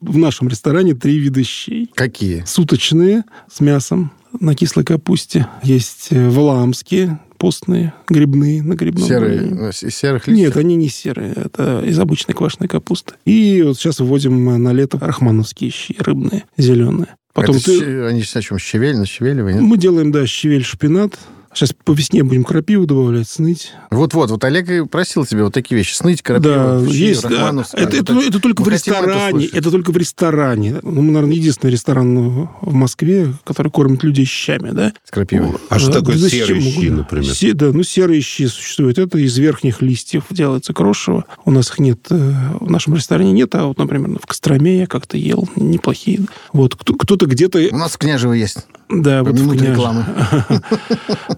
В 0.00 0.16
нашем 0.16 0.48
ресторане 0.48 0.94
три 0.94 1.18
вида 1.18 1.44
щей. 1.44 1.90
Какие? 1.94 2.44
Суточные 2.46 3.24
с 3.52 3.60
мясом 3.60 4.12
на 4.38 4.54
кислой 4.54 4.84
капусте. 4.84 5.46
Есть 5.62 6.08
э, 6.10 6.28
валамские, 6.28 7.18
постные, 7.40 7.94
грибные 8.06 8.62
на 8.62 8.74
грибном. 8.74 9.08
Серые, 9.08 9.40
ну, 9.40 9.68
из 9.70 9.78
серых 9.78 10.28
листьев? 10.28 10.46
Нет, 10.46 10.56
они 10.56 10.76
не 10.76 10.88
серые. 10.88 11.32
Это 11.32 11.82
из 11.84 11.98
обычной 11.98 12.34
квашеной 12.34 12.68
капусты. 12.68 13.14
И 13.24 13.62
вот 13.62 13.78
сейчас 13.78 13.98
вводим 13.98 14.62
на 14.62 14.72
лето 14.72 14.98
рахмановские 15.00 15.70
щи, 15.70 15.96
рыбные, 15.98 16.44
зеленые. 16.56 17.16
Потом 17.32 17.56
это 17.56 17.64
ты... 17.64 18.04
Они 18.04 18.20
о 18.22 18.40
чем? 18.42 18.58
Щавель, 18.58 18.98
на 18.98 19.06
щавелевой, 19.06 19.54
нет? 19.54 19.62
Мы 19.62 19.78
делаем, 19.78 20.12
да, 20.12 20.26
щавель, 20.26 20.64
шпинат. 20.64 21.18
Сейчас 21.52 21.72
по 21.72 21.92
весне 21.92 22.22
будем 22.22 22.44
крапиву 22.44 22.86
добавлять, 22.86 23.28
сныть. 23.28 23.72
Вот-вот, 23.90 24.30
вот 24.30 24.44
Олег 24.44 24.70
и 24.70 24.84
просил 24.86 25.26
тебя 25.26 25.44
вот 25.44 25.52
такие 25.52 25.76
вещи. 25.76 25.94
Сныть, 25.94 26.22
крапиву, 26.22 26.54
да, 26.54 26.86
щи, 26.86 26.96
есть, 26.96 27.22
да. 27.22 27.50
Это, 27.72 27.96
это, 27.96 28.18
это, 28.20 28.40
только 28.40 28.62
в 28.62 28.68
ресторане. 28.68 29.46
Это, 29.46 29.58
это 29.58 29.70
только 29.70 29.90
в 29.90 29.96
ресторане. 29.96 30.78
Ну, 30.82 31.02
мы, 31.02 31.12
наверное, 31.12 31.34
единственный 31.34 31.72
ресторан 31.72 32.48
в 32.60 32.72
Москве, 32.72 33.34
который 33.44 33.70
кормит 33.72 34.04
людей 34.04 34.24
щами, 34.24 34.70
да? 34.70 34.92
С 35.04 35.10
крапивой. 35.10 35.56
А 35.68 35.78
что 35.80 35.90
такое 35.90 36.16
серые 36.16 36.60
щи, 36.60 36.88
например? 36.88 37.34
Се, 37.34 37.52
да, 37.52 37.72
ну, 37.72 37.82
серые 37.82 38.20
щи 38.20 38.46
существуют. 38.46 38.98
Это 38.98 39.18
из 39.18 39.36
верхних 39.36 39.82
листьев 39.82 40.24
делается 40.30 40.72
крошево. 40.72 41.24
У 41.44 41.50
нас 41.50 41.70
их 41.70 41.80
нет, 41.80 42.06
э, 42.10 42.32
в 42.60 42.70
нашем 42.70 42.94
ресторане 42.94 43.32
нет, 43.32 43.54
а 43.56 43.66
вот, 43.66 43.78
например, 43.78 44.18
в 44.22 44.26
Костроме 44.26 44.78
я 44.78 44.86
как-то 44.86 45.16
ел 45.16 45.48
неплохие. 45.56 46.20
Вот, 46.52 46.76
кто-то 46.76 47.26
где-то... 47.26 47.58
У 47.72 47.76
нас 47.76 47.92
в 47.92 47.98
Княжево 47.98 48.34
есть. 48.34 48.58
Да, 48.90 49.22
вот 49.22 49.38
в 49.38 49.52
рекламы. 49.52 50.04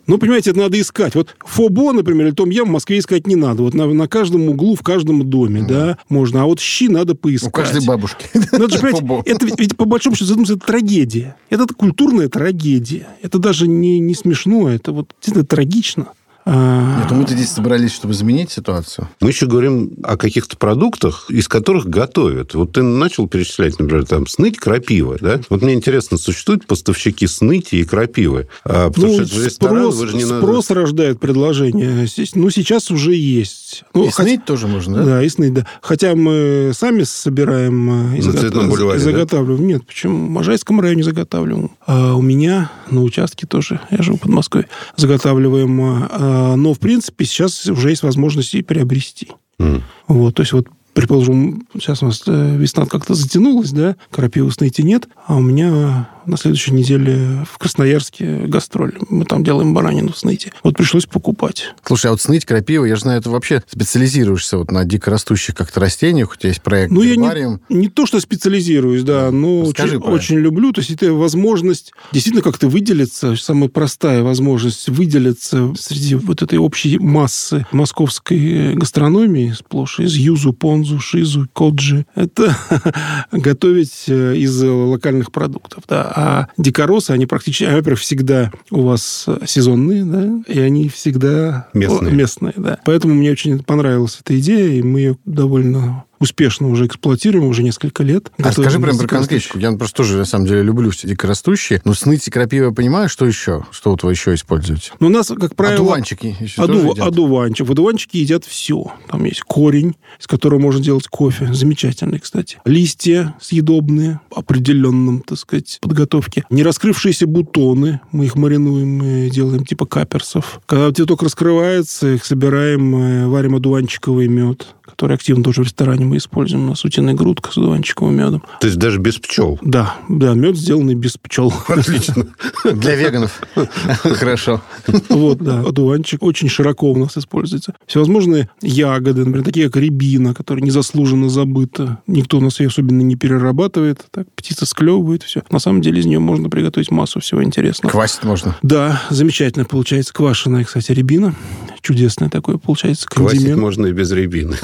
Ну, 0.06 0.18
понимаете, 0.18 0.50
это 0.50 0.58
надо 0.58 0.80
искать. 0.80 1.14
Вот 1.14 1.36
Фобо, 1.40 1.92
например, 1.92 2.26
или 2.26 2.34
Том 2.34 2.50
Ям 2.50 2.68
в 2.68 2.70
Москве 2.70 2.98
искать 2.98 3.26
не 3.26 3.36
надо. 3.36 3.62
Вот 3.62 3.72
на, 3.72 3.86
на 3.86 4.08
каждом 4.08 4.48
углу, 4.48 4.74
в 4.74 4.82
каждом 4.82 5.28
доме, 5.28 5.62
да, 5.62 5.96
можно. 6.08 6.42
А 6.42 6.44
вот 6.44 6.60
щи 6.60 6.88
надо 6.88 7.14
поискать. 7.14 7.48
У 7.48 7.52
каждой 7.52 7.86
бабушки. 7.86 8.26
Это 8.34 8.68
же, 8.68 8.78
понимаете, 8.78 9.30
это 9.30 9.46
ведь, 9.46 9.60
ведь 9.60 9.76
по 9.76 9.84
большому 9.84 10.16
счету, 10.16 10.42
это 10.42 10.56
трагедия. 10.56 11.36
Это 11.50 11.66
культурная 11.66 12.28
трагедия. 12.28 13.06
Это 13.22 13.38
даже 13.38 13.68
не, 13.68 14.00
не 14.00 14.14
смешно, 14.14 14.68
это 14.68 14.92
вот 14.92 15.14
это 15.24 15.44
трагично. 15.44 16.08
А, 16.44 16.98
Нет, 16.98 17.06
ну 17.10 17.16
мы-то 17.16 17.34
здесь 17.34 17.50
собрались, 17.50 17.92
чтобы 17.92 18.14
изменить 18.14 18.50
ситуацию. 18.50 19.08
Мы 19.20 19.28
еще 19.28 19.46
говорим 19.46 19.92
о 20.02 20.16
каких-то 20.16 20.56
продуктах, 20.56 21.30
из 21.30 21.46
которых 21.46 21.86
готовят. 21.86 22.54
Вот 22.54 22.72
ты 22.72 22.82
начал 22.82 23.28
перечислять, 23.28 23.78
например, 23.78 24.06
там, 24.06 24.26
сныть, 24.26 24.58
крапива, 24.58 25.18
да? 25.20 25.40
Вот 25.50 25.62
мне 25.62 25.74
интересно, 25.74 26.18
существуют 26.18 26.66
поставщики 26.66 27.26
сныти 27.28 27.76
и 27.76 27.84
крапивы? 27.84 28.48
А, 28.64 28.90
потому 28.90 29.18
ну, 29.18 29.26
что 29.26 29.50
спрос, 29.50 30.14
не 30.14 30.24
спрос 30.24 30.68
надо... 30.68 30.80
рождает 30.80 31.20
предложение. 31.20 32.08
Ну, 32.34 32.50
сейчас 32.50 32.90
уже 32.90 33.14
есть. 33.14 33.84
Ну, 33.94 34.06
и 34.06 34.10
хотя... 34.10 34.28
сныть 34.28 34.44
тоже 34.44 34.66
можно, 34.66 34.96
да? 34.96 35.04
Да, 35.04 35.22
и 35.22 35.28
сныть, 35.28 35.54
да. 35.54 35.66
Хотя 35.80 36.16
мы 36.16 36.72
сами 36.74 37.04
собираем 37.04 38.14
и, 38.14 38.20
на 38.20 38.32
загот... 38.32 38.68
бульваре, 38.68 38.98
и 38.98 39.02
заготавливаем. 39.02 39.60
Да? 39.60 39.66
Нет, 39.66 39.86
почему? 39.86 40.26
В 40.26 40.30
Можайском 40.30 40.80
районе 40.80 41.04
заготавливаем. 41.04 41.70
А 41.86 42.14
у 42.14 42.22
меня 42.22 42.72
на 42.90 43.02
участке 43.02 43.46
тоже, 43.46 43.80
я 43.90 44.02
живу 44.02 44.18
под 44.18 44.30
Москвой, 44.30 44.66
заготавливаем 44.96 45.80
а, 45.80 46.31
но, 46.56 46.74
в 46.74 46.78
принципе, 46.78 47.24
сейчас 47.24 47.66
уже 47.66 47.90
есть 47.90 48.02
возможность 48.02 48.54
и 48.54 48.62
приобрести. 48.62 49.28
Mm. 49.58 49.82
Вот, 50.08 50.34
то 50.34 50.42
есть 50.42 50.52
вот 50.52 50.68
предположим, 50.92 51.66
сейчас 51.74 52.02
у 52.02 52.06
нас 52.06 52.22
э, 52.26 52.56
весна 52.56 52.86
как-то 52.86 53.14
затянулась, 53.14 53.70
да, 53.70 53.96
крапивы 54.10 54.50
снейти 54.52 54.82
нет, 54.82 55.08
а 55.26 55.36
у 55.36 55.40
меня 55.40 56.08
на 56.26 56.36
следующей 56.36 56.72
неделе 56.72 57.44
в 57.50 57.58
Красноярске 57.58 58.46
гастроль. 58.46 58.94
Мы 59.08 59.24
там 59.24 59.44
делаем 59.44 59.74
баранину 59.74 60.12
в 60.12 60.18
снейте. 60.18 60.52
Вот 60.62 60.76
пришлось 60.76 61.06
покупать. 61.06 61.74
Слушай, 61.84 62.08
а 62.08 62.10
вот 62.10 62.20
сныть, 62.20 62.44
крапива, 62.44 62.84
я 62.84 62.96
же 62.96 63.02
знаю, 63.02 63.22
ты 63.22 63.30
вообще 63.30 63.62
специализируешься 63.66 64.58
вот 64.58 64.70
на 64.70 64.84
дикорастущих 64.84 65.54
как-то 65.54 65.80
растениях, 65.80 66.32
у 66.32 66.36
тебя 66.36 66.50
есть 66.50 66.62
проект 66.62 66.92
Ну, 66.92 67.02
я 67.02 67.16
не, 67.16 67.58
не 67.68 67.88
то, 67.88 68.06
что 68.06 68.20
специализируюсь, 68.20 69.02
да, 69.02 69.30
но 69.30 69.60
очень, 69.60 69.96
очень 69.98 70.36
люблю. 70.36 70.72
То 70.72 70.80
есть 70.80 70.90
это 70.90 71.12
возможность 71.12 71.92
действительно 72.12 72.42
как-то 72.42 72.68
выделиться, 72.68 73.36
самая 73.36 73.68
простая 73.68 74.22
возможность 74.22 74.88
выделиться 74.88 75.72
среди 75.78 76.16
вот 76.16 76.42
этой 76.42 76.58
общей 76.58 76.98
массы 76.98 77.66
московской 77.72 78.74
гастрономии 78.74 79.52
сплошь 79.56 80.00
из 80.00 80.14
юзу, 80.14 80.52
пон 80.52 80.82
понзу, 80.82 80.98
шизу, 81.00 81.48
коджи. 81.52 82.06
Это 82.14 82.56
готовить 83.32 84.04
э, 84.08 84.36
из 84.36 84.62
локальных 84.62 85.30
продуктов. 85.30 85.84
Да. 85.86 86.11
А 86.14 86.48
дикоросы, 86.58 87.10
они 87.10 87.26
практически, 87.26 87.64
во-первых, 87.64 88.00
всегда 88.00 88.52
у 88.70 88.82
вас 88.82 89.26
сезонные, 89.46 90.04
да, 90.04 90.42
и 90.46 90.58
они 90.60 90.88
всегда 90.88 91.68
местные. 91.72 92.12
местные 92.12 92.54
да. 92.56 92.78
Поэтому 92.84 93.14
мне 93.14 93.32
очень 93.32 93.62
понравилась 93.62 94.18
эта 94.20 94.38
идея, 94.38 94.68
и 94.68 94.82
мы 94.82 95.00
ее 95.00 95.16
довольно 95.24 96.04
успешно 96.22 96.68
уже 96.68 96.86
эксплуатируем 96.86 97.46
уже 97.46 97.62
несколько 97.62 98.02
лет. 98.02 98.30
А 98.38 98.52
скажи 98.52 98.78
прям 98.78 98.96
про 98.98 99.06
конкретики. 99.06 99.58
Я 99.58 99.72
просто 99.72 99.96
тоже, 99.98 100.16
на 100.16 100.24
самом 100.24 100.46
деле, 100.46 100.62
люблю 100.62 100.90
все 100.90 101.08
дикорастущие. 101.08 101.80
Но 101.84 101.94
сныть 101.94 102.26
и 102.28 102.30
крапива, 102.30 102.66
я 102.66 102.72
понимаю, 102.72 103.08
что 103.08 103.26
еще? 103.26 103.66
Что 103.70 103.90
вот 103.90 104.02
вы 104.02 104.12
еще 104.12 104.34
используете? 104.34 104.92
Ну, 105.00 105.08
у 105.08 105.10
нас, 105.10 105.28
как 105.28 105.54
правило... 105.54 105.82
Одуванчики 105.82 106.36
еще 106.40 106.62
Оду... 106.62 106.74
тоже 106.74 106.86
едят? 106.88 107.06
Одуванчик. 107.08 107.66
В 107.66 107.72
одуванчике 107.72 108.20
едят 108.20 108.44
все. 108.44 108.92
Там 109.08 109.24
есть 109.24 109.42
корень, 109.42 109.94
из 110.18 110.26
которого 110.26 110.60
можно 110.60 110.80
делать 110.82 111.08
кофе. 111.08 111.52
Замечательный, 111.52 112.18
кстати. 112.18 112.58
Листья 112.64 113.34
съедобные, 113.40 114.20
определенном, 114.34 115.20
так 115.20 115.38
сказать, 115.38 115.78
подготовке. 115.80 116.44
Не 116.50 116.62
раскрывшиеся 116.62 117.26
бутоны, 117.26 118.00
мы 118.12 118.26
их 118.26 118.36
маринуем, 118.36 118.98
мы 118.98 119.30
делаем 119.30 119.64
типа 119.64 119.86
каперсов. 119.86 120.60
Когда 120.66 120.92
цветок 120.92 121.22
раскрывается, 121.22 122.14
их 122.14 122.24
собираем, 122.24 122.94
э, 122.96 123.26
варим 123.26 123.56
одуванчиковый 123.56 124.28
мед, 124.28 124.66
который 124.84 125.16
активно 125.16 125.42
тоже 125.42 125.62
в 125.62 125.64
ресторане 125.64 126.04
мы 126.12 126.18
используем. 126.18 126.64
У 126.64 126.68
нас 126.68 126.84
утиная 126.84 127.14
грудка 127.14 127.50
с 127.50 127.56
одуванчиковым 127.56 128.14
медом. 128.14 128.42
То 128.60 128.66
есть 128.66 128.78
даже 128.78 128.98
без 128.98 129.16
пчел. 129.18 129.58
Да, 129.62 129.96
да, 130.10 130.34
мед 130.34 130.56
сделанный 130.58 130.94
без 130.94 131.16
пчел. 131.16 131.52
Отлично. 131.68 132.26
Для 132.64 132.96
веганов. 132.96 133.40
Хорошо. 133.86 134.60
Вот, 135.08 135.38
да, 135.38 135.60
одуванчик 135.60 136.22
очень 136.22 136.50
широко 136.50 136.92
у 136.92 136.96
нас 136.98 137.16
используется. 137.16 137.74
Всевозможные 137.86 138.50
ягоды, 138.60 139.24
например, 139.24 139.42
такие 139.42 139.70
как 139.70 139.80
рябина, 139.80 140.34
которая 140.34 140.62
незаслуженно 140.62 141.30
забыта. 141.30 141.98
Никто 142.06 142.36
у 142.36 142.40
нас 142.42 142.60
ее 142.60 142.66
особенно 142.66 143.00
не 143.00 143.16
перерабатывает. 143.16 144.04
Так, 144.10 144.26
птица 144.34 144.66
склевывает 144.66 145.22
все. 145.22 145.42
На 145.50 145.60
самом 145.60 145.80
деле 145.80 146.00
из 146.00 146.04
нее 146.04 146.18
можно 146.18 146.50
приготовить 146.50 146.90
массу 146.90 147.20
всего 147.20 147.42
интересного. 147.42 147.90
Квасить 147.90 148.24
можно. 148.24 148.58
Да, 148.62 149.00
замечательно 149.08 149.64
получается 149.64 150.12
квашеная, 150.12 150.64
кстати, 150.64 150.92
рябина. 150.92 151.34
Чудесное 151.80 152.28
такое 152.28 152.58
получается. 152.58 153.08
Квасить 153.08 153.38
кондимент. 153.38 153.60
можно 153.60 153.86
и 153.86 153.92
без 153.92 154.12
рябины. 154.12 154.56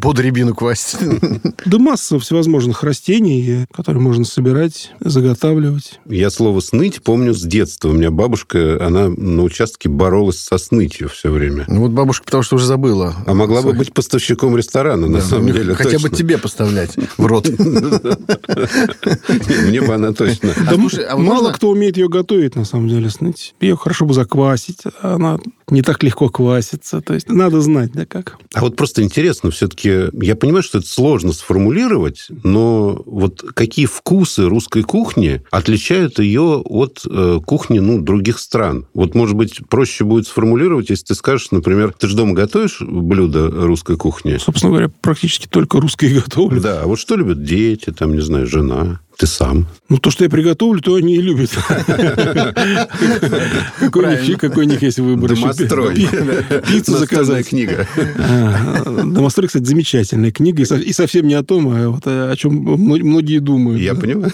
Под 0.00 0.18
рябину 0.18 0.53
квасить. 0.54 1.00
Да 1.66 1.78
масса 1.78 2.18
всевозможных 2.18 2.82
растений, 2.82 3.66
которые 3.72 4.02
можно 4.02 4.24
собирать, 4.24 4.92
заготавливать. 5.00 5.98
Я 6.06 6.30
слово 6.30 6.60
«сныть» 6.60 7.02
помню 7.02 7.32
с 7.32 7.42
детства. 7.42 7.88
У 7.88 7.92
меня 7.92 8.10
бабушка, 8.10 8.84
она 8.84 9.08
на 9.08 9.42
участке 9.42 9.88
боролась 9.88 10.38
со 10.40 10.58
снытью 10.58 11.08
все 11.08 11.30
время. 11.30 11.64
Ну 11.68 11.80
вот 11.80 11.92
бабушка, 11.92 12.24
потому 12.26 12.42
что 12.42 12.56
уже 12.56 12.66
забыла. 12.66 13.14
А 13.26 13.34
могла 13.34 13.62
бы 13.62 13.72
быть 13.72 13.94
поставщиком 13.94 14.56
ресторана, 14.56 15.06
на 15.06 15.20
самом 15.20 15.46
ну, 15.46 15.52
деле. 15.52 15.74
Хотя 15.74 15.98
бы 15.98 16.10
тебе 16.10 16.38
поставлять 16.38 16.96
в 17.16 17.26
рот. 17.26 17.48
Мне 19.66 19.80
бы 19.80 19.94
она 19.94 20.12
точно. 20.12 20.52
Да 20.56 20.72
а 21.08 21.16
вот 21.16 21.24
мало 21.24 21.52
кто 21.52 21.70
умеет 21.70 21.96
ее 21.96 22.08
готовить, 22.08 22.56
на 22.56 22.64
самом 22.64 22.88
деле, 22.88 23.10
сныть. 23.10 23.54
Ее 23.60 23.76
хорошо 23.76 24.06
бы 24.06 24.14
заквасить. 24.14 24.82
Она 25.00 25.38
не 25.70 25.82
так 25.82 26.02
легко 26.02 26.28
квасится. 26.28 27.00
То 27.00 27.14
есть 27.14 27.28
надо 27.28 27.60
знать, 27.60 27.92
да, 27.92 28.06
как. 28.06 28.38
А 28.52 28.60
вот 28.60 28.76
просто 28.76 29.02
интересно, 29.02 29.50
все-таки, 29.50 30.08
я 30.12 30.36
понимаю, 30.36 30.62
что 30.62 30.78
это 30.78 30.86
сложно 30.86 31.32
сформулировать, 31.32 32.26
но 32.42 33.02
вот 33.06 33.44
какие 33.54 33.86
вкусы 33.86 34.48
русской 34.48 34.82
кухни 34.82 35.42
отличают 35.50 36.18
ее 36.18 36.62
от 36.64 37.02
э, 37.08 37.40
кухни 37.44 37.78
ну, 37.78 38.00
других 38.00 38.38
стран? 38.38 38.86
Вот, 38.94 39.14
может 39.14 39.36
быть, 39.36 39.60
проще 39.68 40.04
будет 40.04 40.26
сформулировать, 40.26 40.90
если 40.90 41.06
ты 41.06 41.14
скажешь, 41.14 41.50
например, 41.50 41.94
ты 41.98 42.08
же 42.08 42.16
дома 42.16 42.34
готовишь 42.34 42.80
блюда 42.80 43.48
русской 43.50 43.96
кухни? 43.96 44.36
Собственно 44.38 44.72
говоря, 44.72 44.90
практически 45.00 45.46
только 45.46 45.80
русские 45.80 46.14
готовлю. 46.20 46.60
Да, 46.60 46.82
а 46.82 46.86
вот 46.86 46.98
что 46.98 47.16
любят 47.16 47.42
дети, 47.42 47.90
там, 47.90 48.14
не 48.14 48.22
знаю, 48.22 48.46
жена, 48.46 49.00
ты 49.16 49.26
сам? 49.26 49.66
Ну, 49.88 49.98
то, 49.98 50.10
что 50.10 50.24
я 50.24 50.30
приготовлю, 50.30 50.80
то 50.80 50.94
они 50.96 51.14
и 51.16 51.20
любят. 51.20 51.50
Какой 54.38 54.64
у 54.64 54.68
них- 54.68 54.82
есть 54.82 54.98
выбор? 54.98 55.34
Домострой. 55.34 55.94
Пи- 55.94 56.08
Пиццу 56.72 56.98
заказать. 56.98 57.48
книга. 57.48 57.86
Домострой, 58.86 59.46
кстати, 59.48 59.64
замечательная 59.64 60.30
книга. 60.32 60.62
И 60.62 60.64
со- 60.64 60.76
И 60.76 60.92
совсем 60.92 61.26
не 61.26 61.34
о 61.34 61.42
том, 61.42 61.68
а 61.68 61.88
вот 61.90 62.06
о 62.06 62.34
чем 62.36 62.54
мно- 62.54 62.96
многие 62.96 63.38
думают. 63.38 63.80
Я 63.80 63.94
понимаю. 63.94 64.32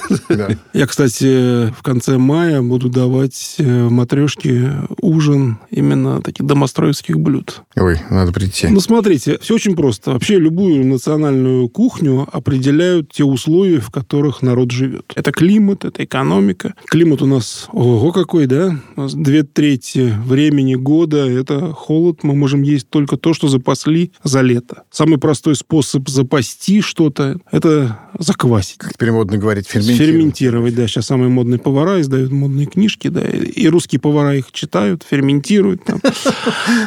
Я, 0.72 0.86
кстати, 0.86 1.70
в 1.70 1.82
конце 1.82 2.18
мая 2.18 2.62
буду 2.62 2.88
давать 2.88 3.56
э, 3.58 3.88
матрешке 3.88 4.72
ужин 5.00 5.58
именно 5.70 6.22
таких 6.22 6.46
домостроевских 6.46 7.18
блюд. 7.18 7.62
Ой, 7.76 7.98
надо 8.10 8.32
прийти. 8.32 8.68
Ну, 8.68 8.80
смотрите, 8.80 9.38
все 9.40 9.54
очень 9.54 9.76
просто. 9.76 10.12
Вообще 10.12 10.38
любую 10.38 10.86
национальную 10.86 11.68
кухню 11.68 12.26
определяют 12.32 13.12
те 13.12 13.24
условия, 13.24 13.80
в 13.80 13.90
которых 13.90 14.42
народ 14.42 14.69
живет. 14.70 15.12
Это 15.14 15.32
климат, 15.32 15.84
это 15.84 16.04
экономика. 16.04 16.74
Климат 16.86 17.22
у 17.22 17.26
нас, 17.26 17.68
ого, 17.72 18.12
какой, 18.12 18.46
да? 18.46 18.76
У 18.96 19.02
нас 19.02 19.14
две 19.14 19.42
трети 19.42 20.12
времени 20.24 20.74
года– 20.74 21.28
это 21.30 21.72
холод. 21.72 22.22
Мы 22.22 22.34
можем 22.34 22.62
есть 22.62 22.88
только 22.88 23.16
то, 23.16 23.34
что 23.34 23.48
запасли 23.48 24.12
за 24.22 24.40
лето. 24.40 24.84
Самый 24.90 25.18
простой 25.18 25.56
способ 25.56 26.08
запасти 26.08 26.80
что-то– 26.80 27.38
это 27.50 27.98
заквасить. 28.18 28.80
Теперь 28.92 29.12
модно 29.12 29.38
говорить 29.38 29.66
ферментировать. 29.66 30.06
Ферментировать, 30.06 30.74
да. 30.74 30.86
Сейчас 30.86 31.06
самые 31.06 31.28
модные 31.28 31.58
повара 31.58 32.00
издают 32.00 32.30
модные 32.32 32.66
книжки, 32.66 33.08
да. 33.08 33.22
И 33.22 33.66
русские 33.68 34.00
повара 34.00 34.36
их 34.36 34.52
читают, 34.52 35.04
ферментируют. 35.08 35.84
Там. 35.84 36.00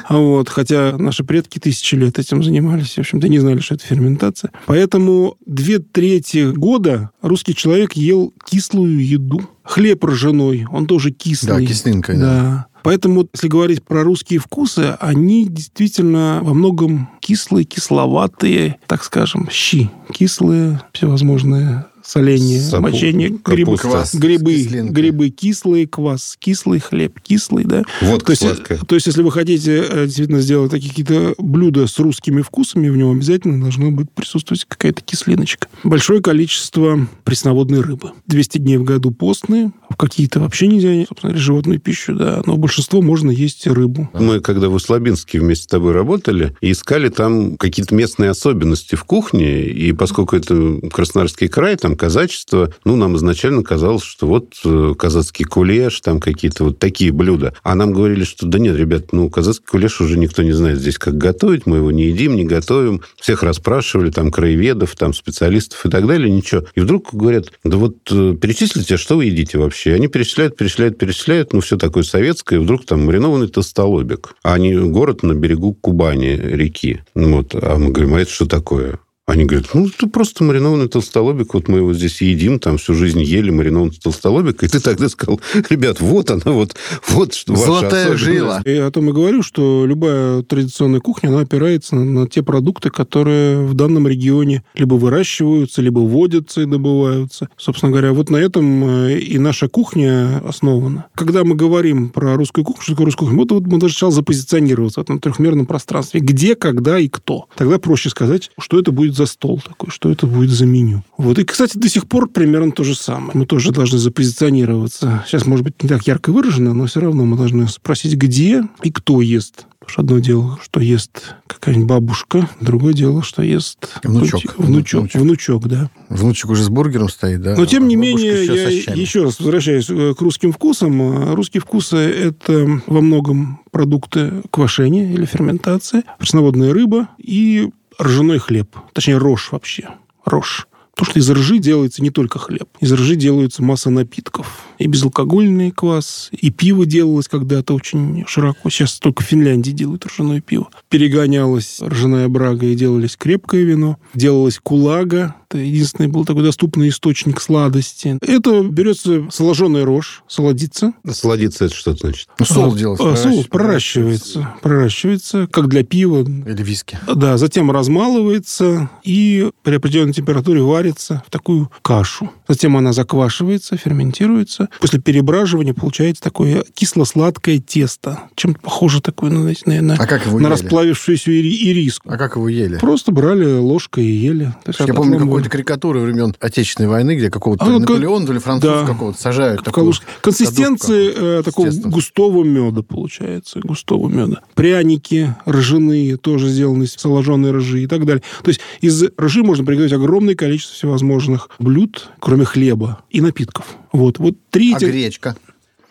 Вот. 0.10 0.50
Хотя 0.50 0.98
наши 0.98 1.24
предки 1.24 1.60
тысячи 1.60 1.96
лет 1.96 2.20
этим 2.20 2.44
занимались. 2.44 2.96
В 2.96 3.00
общем-то, 3.00 3.27
не 3.27 3.40
знали, 3.40 3.60
что 3.60 3.75
это 3.75 3.86
ферментация. 3.86 4.51
Поэтому 4.66 5.38
две 5.46 5.79
трети 5.79 6.51
года 6.51 7.12
русский 7.22 7.55
человек 7.55 7.73
ел 7.96 8.33
кислую 8.46 9.05
еду. 9.05 9.42
Хлеб 9.64 10.03
ржаной, 10.03 10.66
он 10.72 10.88
тоже 10.88 11.12
кислый. 11.12 11.62
Да, 11.62 11.66
кислинка, 11.66 12.14
да. 12.14 12.20
Да. 12.20 12.66
Поэтому, 12.83 13.27
если 13.33 13.48
говорить 13.48 13.83
про 13.83 14.03
русские 14.03 14.40
вкусы, 14.40 14.98
они 15.00 15.48
действительно 15.48 16.42
во 16.44 16.53
многом 16.53 17.09
кислые, 17.22 17.64
кисловатые, 17.64 18.77
так 18.88 19.05
скажем, 19.05 19.48
щи. 19.50 19.90
Кислые, 20.12 20.81
всевозможные 20.92 21.86
соленья, 22.03 22.59
Сапу- 22.61 22.81
мочение, 22.83 23.29
грибы. 23.44 23.77
Квас 23.77 24.13
грибы, 24.16 24.53
кислинкой. 24.55 24.94
грибы 24.94 25.29
кислые, 25.29 25.87
квас 25.87 26.35
кислый, 26.39 26.79
хлеб 26.79 27.20
кислый, 27.22 27.63
да. 27.66 27.83
Водка 28.01 28.27
То 28.27 28.31
есть, 28.33 28.42
сладкая. 28.42 28.77
то 28.79 28.96
есть, 28.96 29.07
если 29.07 29.22
вы 29.24 29.31
хотите 29.31 29.83
э, 29.89 30.05
действительно 30.05 30.42
сделать 30.42 30.72
такие 30.72 30.89
какие-то 30.89 31.33
блюда 31.37 31.87
с 31.87 31.98
русскими 32.00 32.42
вкусами, 32.42 32.89
в 32.89 32.98
нем 32.98 33.11
обязательно 33.11 33.61
должно 33.61 33.92
быть 33.92 34.11
присутствовать 34.11 34.66
какая-то 34.68 35.01
кислиночка. 35.01 35.68
Большое 35.83 36.22
количество 36.22 37.07
пресноводной 37.24 37.81
рыбы. 37.81 38.11
200 38.27 38.57
дней 38.57 38.77
в 38.77 38.83
году 38.83 39.11
постные, 39.11 39.72
в 39.89 39.96
какие-то 39.96 40.39
вообще 40.39 40.68
нельзя, 40.68 41.05
собственно 41.07 41.35
животную 41.37 41.79
пищу, 41.79 42.16
да, 42.16 42.42
но 42.46 42.57
большинство 42.57 43.01
можно 43.01 43.31
есть 43.31 43.66
рыбу. 43.68 44.09
Мы, 44.13 44.39
когда 44.42 44.70
в 44.70 44.74
Услабинске 44.74 45.39
вместе 45.39 45.63
с 45.63 45.68
тобой 45.68 45.94
работали, 45.94 46.55
и 46.61 46.72
искали 46.72 47.09
там 47.09 47.57
какие-то 47.57 47.96
местные 47.96 48.29
особенности 48.29 48.96
в 48.96 49.03
кухне, 49.05 49.63
и 49.66 49.94
поскольку 49.94 50.35
это 50.35 50.79
Краснодарский 50.92 51.48
край, 51.48 51.75
там 51.77 51.93
казачество, 51.96 52.74
ну, 52.86 52.96
нам 52.96 53.16
изначально 53.18 53.64
казалось, 53.64 54.03
что 54.03 54.27
вот 54.27 54.56
э, 54.66 54.94
казацкий 54.98 55.46
кулеш, 55.46 56.00
там 56.01 56.20
какие-то 56.20 56.66
вот 56.66 56.79
такие 56.79 57.12
блюда. 57.12 57.53
А 57.64 57.75
нам 57.75 57.94
говорили, 57.94 58.24
что 58.24 58.46
да 58.46 58.60
нет, 58.60 58.75
ребят, 58.75 59.12
ну, 59.12 59.29
казацкий 59.29 59.68
кулеш 59.68 60.01
уже 60.01 60.18
никто 60.18 60.44
не 60.44 60.51
знает 60.51 60.79
здесь, 60.79 60.98
как 60.98 61.18
готовить, 61.18 61.66
мы 61.66 61.77
его 61.77 61.92
не 61.92 62.06
едим, 62.06 62.36
не 62.36 62.46
готовим. 62.46 63.01
Всех 63.20 63.44
расспрашивали, 63.44 64.12
там, 64.12 64.32
краеведов, 64.32 64.96
там, 64.96 65.14
специалистов 65.14 65.86
и 65.86 65.90
так 65.90 66.08
далее, 66.08 66.29
ничего. 66.29 66.64
И 66.75 66.79
вдруг 66.79 67.14
говорят, 67.14 67.51
да 67.64 67.77
вот 67.77 67.98
э, 68.12 68.36
перечислите, 68.40 68.98
что 68.98 69.18
вы 69.18 69.25
едите 69.25 69.58
вообще? 69.58 69.94
Они 69.94 70.08
перечисляют, 70.08 70.58
перечисляют, 70.58 70.98
перечисляют, 70.98 71.53
ну, 71.53 71.62
все 71.62 71.77
такое 71.77 72.03
советское, 72.03 72.58
и 72.58 72.60
вдруг 72.60 72.86
там 72.86 73.06
маринованный 73.06 73.48
толстолобик. 73.48 74.36
А 74.44 74.53
они 74.53 74.75
город 74.75 75.24
на 75.24 75.34
берегу 75.34 75.74
Кубани, 75.74 76.36
реки. 76.36 77.01
Вот. 77.16 77.56
А 77.56 77.77
мы 77.77 77.92
говорим, 77.92 78.16
а 78.16 78.22
это 78.22 78.32
что 78.32 78.46
такое? 78.46 79.00
Они 79.25 79.46
говорят, 79.46 79.70
ну, 79.74 79.88
это 79.88 80.07
просто 80.07 80.44
маринованный 80.44 80.90
толстолобик, 80.90 81.53
вот 81.53 81.70
мы 81.70 81.77
его 81.77 81.94
здесь 81.94 82.22
едим, 82.22 82.59
там 82.59 82.77
всю 82.77 82.94
жизнь 82.94 83.22
ели 83.22 83.51
маринованный 83.51 83.94
толстолобик, 83.94 84.64
и 84.64 84.68
ты 84.68 84.81
тогда 84.81 85.07
сказал, 85.07 85.40
ребят, 85.70 86.01
вот 86.01 86.29
она, 86.29 86.44
вот, 86.48 86.75
вот 87.07 87.33
что 87.33 87.55
Золотая 87.55 88.14
особенность». 88.14 88.24
жила. 88.24 88.62
И 88.66 88.72
о 88.72 88.92
том 88.92 89.09
и 89.09 89.14
говорю, 89.14 89.42
что 89.42 89.86
любая 89.86 90.42
традиционная 90.44 91.00
кухня, 91.00 91.29
она 91.29 91.40
опирается 91.40 91.96
на, 91.96 92.03
на 92.03 92.27
те 92.27 92.44
продукты, 92.44 92.90
которые 92.90 93.66
в 93.66 93.74
данном 93.75 94.09
регионе 94.09 94.64
либо 94.75 94.96
выращиваются, 94.96 95.81
либо 95.81 96.00
водятся 96.00 96.62
и 96.62 96.66
добываются. 96.66 97.48
Собственно 97.55 97.94
говоря, 97.94 98.12
вот 98.12 98.29
на 98.29 98.36
этом 98.36 99.07
э, 99.07 99.20
и 99.20 99.38
наша 99.40 99.70
кухня 99.70 100.42
основана. 100.46 101.05
Когда 101.16 101.46
мы 101.46 101.55
говорим 101.55 102.09
про 102.09 102.36
русскую 102.36 102.66
кухню, 102.66 102.83
что 102.83 102.92
такое 102.92 103.05
русская 103.05 103.25
кухня, 103.25 103.38
вот, 103.38 103.51
вот 103.53 103.64
мы 103.64 103.79
должны 103.79 103.94
сначала 103.94 104.12
запозиционироваться 104.12 105.00
в 105.00 105.03
этом 105.03 105.20
трехмерном 105.20 105.66
пространстве. 105.66 106.20
Где, 106.20 106.55
когда 106.55 107.00
и 107.00 107.07
кто. 107.07 107.46
Тогда 107.55 107.79
проще 107.79 108.09
сказать, 108.09 108.51
что 108.59 108.77
это 108.77 108.92
будет 108.92 109.13
за 109.16 109.26
стол 109.26 109.62
такой, 109.66 109.90
что 109.90 110.12
это 110.12 110.28
будет 110.28 110.50
за 110.50 110.66
меню. 110.66 111.04
Вот. 111.18 111.40
И, 111.40 111.44
кстати, 111.44 111.78
до 111.78 111.90
сих 111.90 112.08
пор 112.08 112.30
примерно 112.30 112.72
то 112.72 112.84
же 112.84 112.96
самое. 112.96 113.32
Мы 113.34 113.46
тоже 113.46 113.72
должны 113.72 113.98
запозиционироваться. 113.98 115.24
Сейчас, 115.28 115.46
может 115.46 115.66
быть, 115.66 115.82
не 115.84 115.90
так 115.90 116.06
ярко 116.08 116.32
выражено, 116.32 116.74
но 116.74 116.86
все 116.86 117.02
равно 117.02 117.26
мы 117.26 117.38
должны 117.38 117.68
спросить, 117.68 118.16
где 118.16 118.64
и 118.82 118.92
кто 118.92 119.22
ест. 119.22 119.66
Потому 119.84 119.92
что 119.92 120.02
одно 120.02 120.20
дело, 120.20 120.60
что 120.64 120.80
ест 120.80 121.36
какая-нибудь 121.46 121.90
бабушка, 121.90 122.50
другое 122.62 122.94
дело, 122.94 123.22
что 123.22 123.42
ест 123.44 123.90
Внучок. 124.02 124.58
Внучок, 124.58 125.02
Внучок. 125.02 125.22
внучок, 125.22 125.68
да. 125.68 125.90
Внучек 126.08 126.50
уже 126.52 126.64
с 126.64 126.70
бургером 126.70 127.10
стоит, 127.10 127.42
да? 127.42 127.58
Но, 127.58 127.66
тем 127.66 127.84
А 127.84 127.88
не 127.88 127.98
бабушка 127.98 128.18
менее, 128.18 128.44
еще 128.44 128.84
я 128.88 128.94
еще 128.94 129.24
раз 129.24 129.40
возвращаюсь 129.40 129.90
э, 129.90 130.14
к 130.18 130.22
русским 130.22 130.54
вкусам. 130.54 131.02
А 131.02 131.36
Русские 131.36 131.60
вкусы– 131.60 131.98
это 131.98 132.82
во 132.88 133.02
многом 133.02 133.60
продукты 133.72 134.44
квашения 134.52 135.12
или 135.12 135.26
ферментации, 135.26 136.04
пресноводная 136.18 136.72
рыба 136.74 137.10
и 137.18 137.70
ржаной 138.01 138.40
хлеб. 138.40 138.75
Точнее, 138.94 139.18
рожь 139.18 139.51
вообще. 139.51 139.90
Рожь. 140.25 140.68
Потому 140.96 141.12
что 141.12 141.20
из 141.20 141.29
ржи 141.29 141.58
делается 141.58 142.03
не 142.03 142.12
только 142.12 142.38
хлеб. 142.38 142.70
Из 142.79 142.92
ржи 142.94 143.16
делается 143.16 143.64
масса 143.64 143.90
напитков. 143.90 144.62
И 144.83 144.87
безалкогольный 144.87 145.72
квас, 145.72 146.27
и 146.33 146.51
пиво 146.51 146.85
делалось 146.85 147.29
когда-то 147.29 147.74
очень 147.74 148.25
широко. 148.27 148.69
Сейчас 148.69 149.00
только 149.00 149.24
в 149.24 149.25
Финляндии 149.25 149.72
делают 149.72 150.05
ржаное 150.05 150.41
пиво. 150.41 150.67
Перегонялась 150.89 151.79
ржаная 151.81 152.27
брага 152.27 152.65
и 152.65 152.75
делалось 152.75 153.15
крепкое 153.15 153.63
вино. 153.63 153.98
Делалась 154.13 154.59
кулага, 154.61 155.35
это 155.53 155.61
единственный 155.61 156.07
был 156.07 156.25
такой 156.25 156.41
доступный 156.41 156.89
источник 156.89 157.39
сладости. 157.39 158.17
Это 158.22 158.63
берется 158.63 159.27
соложенная 159.29 159.85
рожь, 159.85 160.24
солодится. 160.27 160.93
Солодиться 161.07 161.65
это 161.65 161.75
что 161.75 161.93
значит? 161.93 162.27
Ну, 162.39 162.46
сол 162.46 162.75
делается. 162.75 163.11
А, 163.11 163.15
сол 163.15 163.46
проращивается. 163.46 164.55
Проращивается, 164.63 165.46
как 165.46 165.67
для 165.67 165.83
пива. 165.83 166.24
Или 166.24 166.63
виски. 166.63 166.98
Да, 167.13 167.37
затем 167.37 167.69
размалывается 167.69 168.89
и 169.03 169.51
при 169.61 169.75
определенной 169.75 170.13
температуре 170.13 170.63
варится 170.63 171.24
в 171.27 171.29
такую 171.29 171.69
кашу. 171.83 172.31
Затем 172.48 172.75
она 172.75 172.91
заквашивается, 172.91 173.77
ферментируется. 173.77 174.69
После 174.79 175.00
перебраживания 175.00 175.74
получается 175.74 176.22
такое 176.24 176.64
кисло-сладкое 176.74 177.59
тесто. 177.59 178.22
Чем-то 178.36 178.59
похоже 178.62 179.01
такое, 179.01 179.29
ну, 179.31 179.42
знаете, 179.42 179.64
наверное, 179.66 179.98
А 180.00 180.05
как 180.07 180.25
его 180.25 180.40
на 180.40 180.44
ели? 180.48 180.51
расплавившуюся 180.53 181.31
ири- 181.31 181.57
ириску. 181.72 182.09
А 182.12 182.18
как 182.18 182.36
его 182.36 182.50
ели? 182.50 182.77
Просто 182.77 183.12
брали 183.12 183.46
ложкой 183.57 184.05
и 184.05 184.12
ели. 184.12 184.53
Есть 184.66 184.79
Я 184.79 184.88
помню 184.88 184.94
отламывали. 185.16 185.20
какую-то 185.20 185.50
карикатуру 185.50 186.00
времен 186.01 186.36
Отечественной 186.40 186.90
войны, 186.90 187.16
где 187.16 187.29
какого-то 187.29 187.64
А, 187.66 187.70
ну, 187.70 187.79
как- 187.79 187.90
Наполеона, 187.90 188.25
то 188.27 188.33
ли 188.33 188.40
француза 188.40 188.81
да. 188.81 188.86
какого-то 188.88 189.20
сажают. 189.22 189.62
в 189.62 189.64
такую. 189.64 189.94
Консистенции 190.22 191.40
э, 191.40 191.44
такого 191.44 191.70
густого 191.86 192.44
меда 192.44 192.81
получается, 192.81 193.59
густого 193.64 194.09
меда. 194.09 194.42
Пряники 194.55 195.36
ржаные 195.48 196.18
тоже 196.18 196.50
сделаны 196.50 196.83
из 196.83 196.94
соложенной 196.94 197.51
ржи 197.51 197.83
и 197.83 197.88
так 197.88 198.05
далее. 198.05 198.24
То 198.44 198.50
есть 198.50 198.62
из 198.81 199.03
ржи 199.20 199.44
можно 199.44 199.64
приготовить 199.66 199.94
огромное 199.94 200.36
количество 200.36 200.75
всевозможных 200.75 201.50
блюд, 201.59 202.09
кроме 202.20 202.46
хлеба 202.46 203.03
и 203.09 203.22
напитков. 203.22 203.66
Вот, 203.94 204.18
вот 204.20 204.36
три 204.50 204.74
А 204.74 204.77
этих- 204.77 204.88
гречка? 204.90 205.36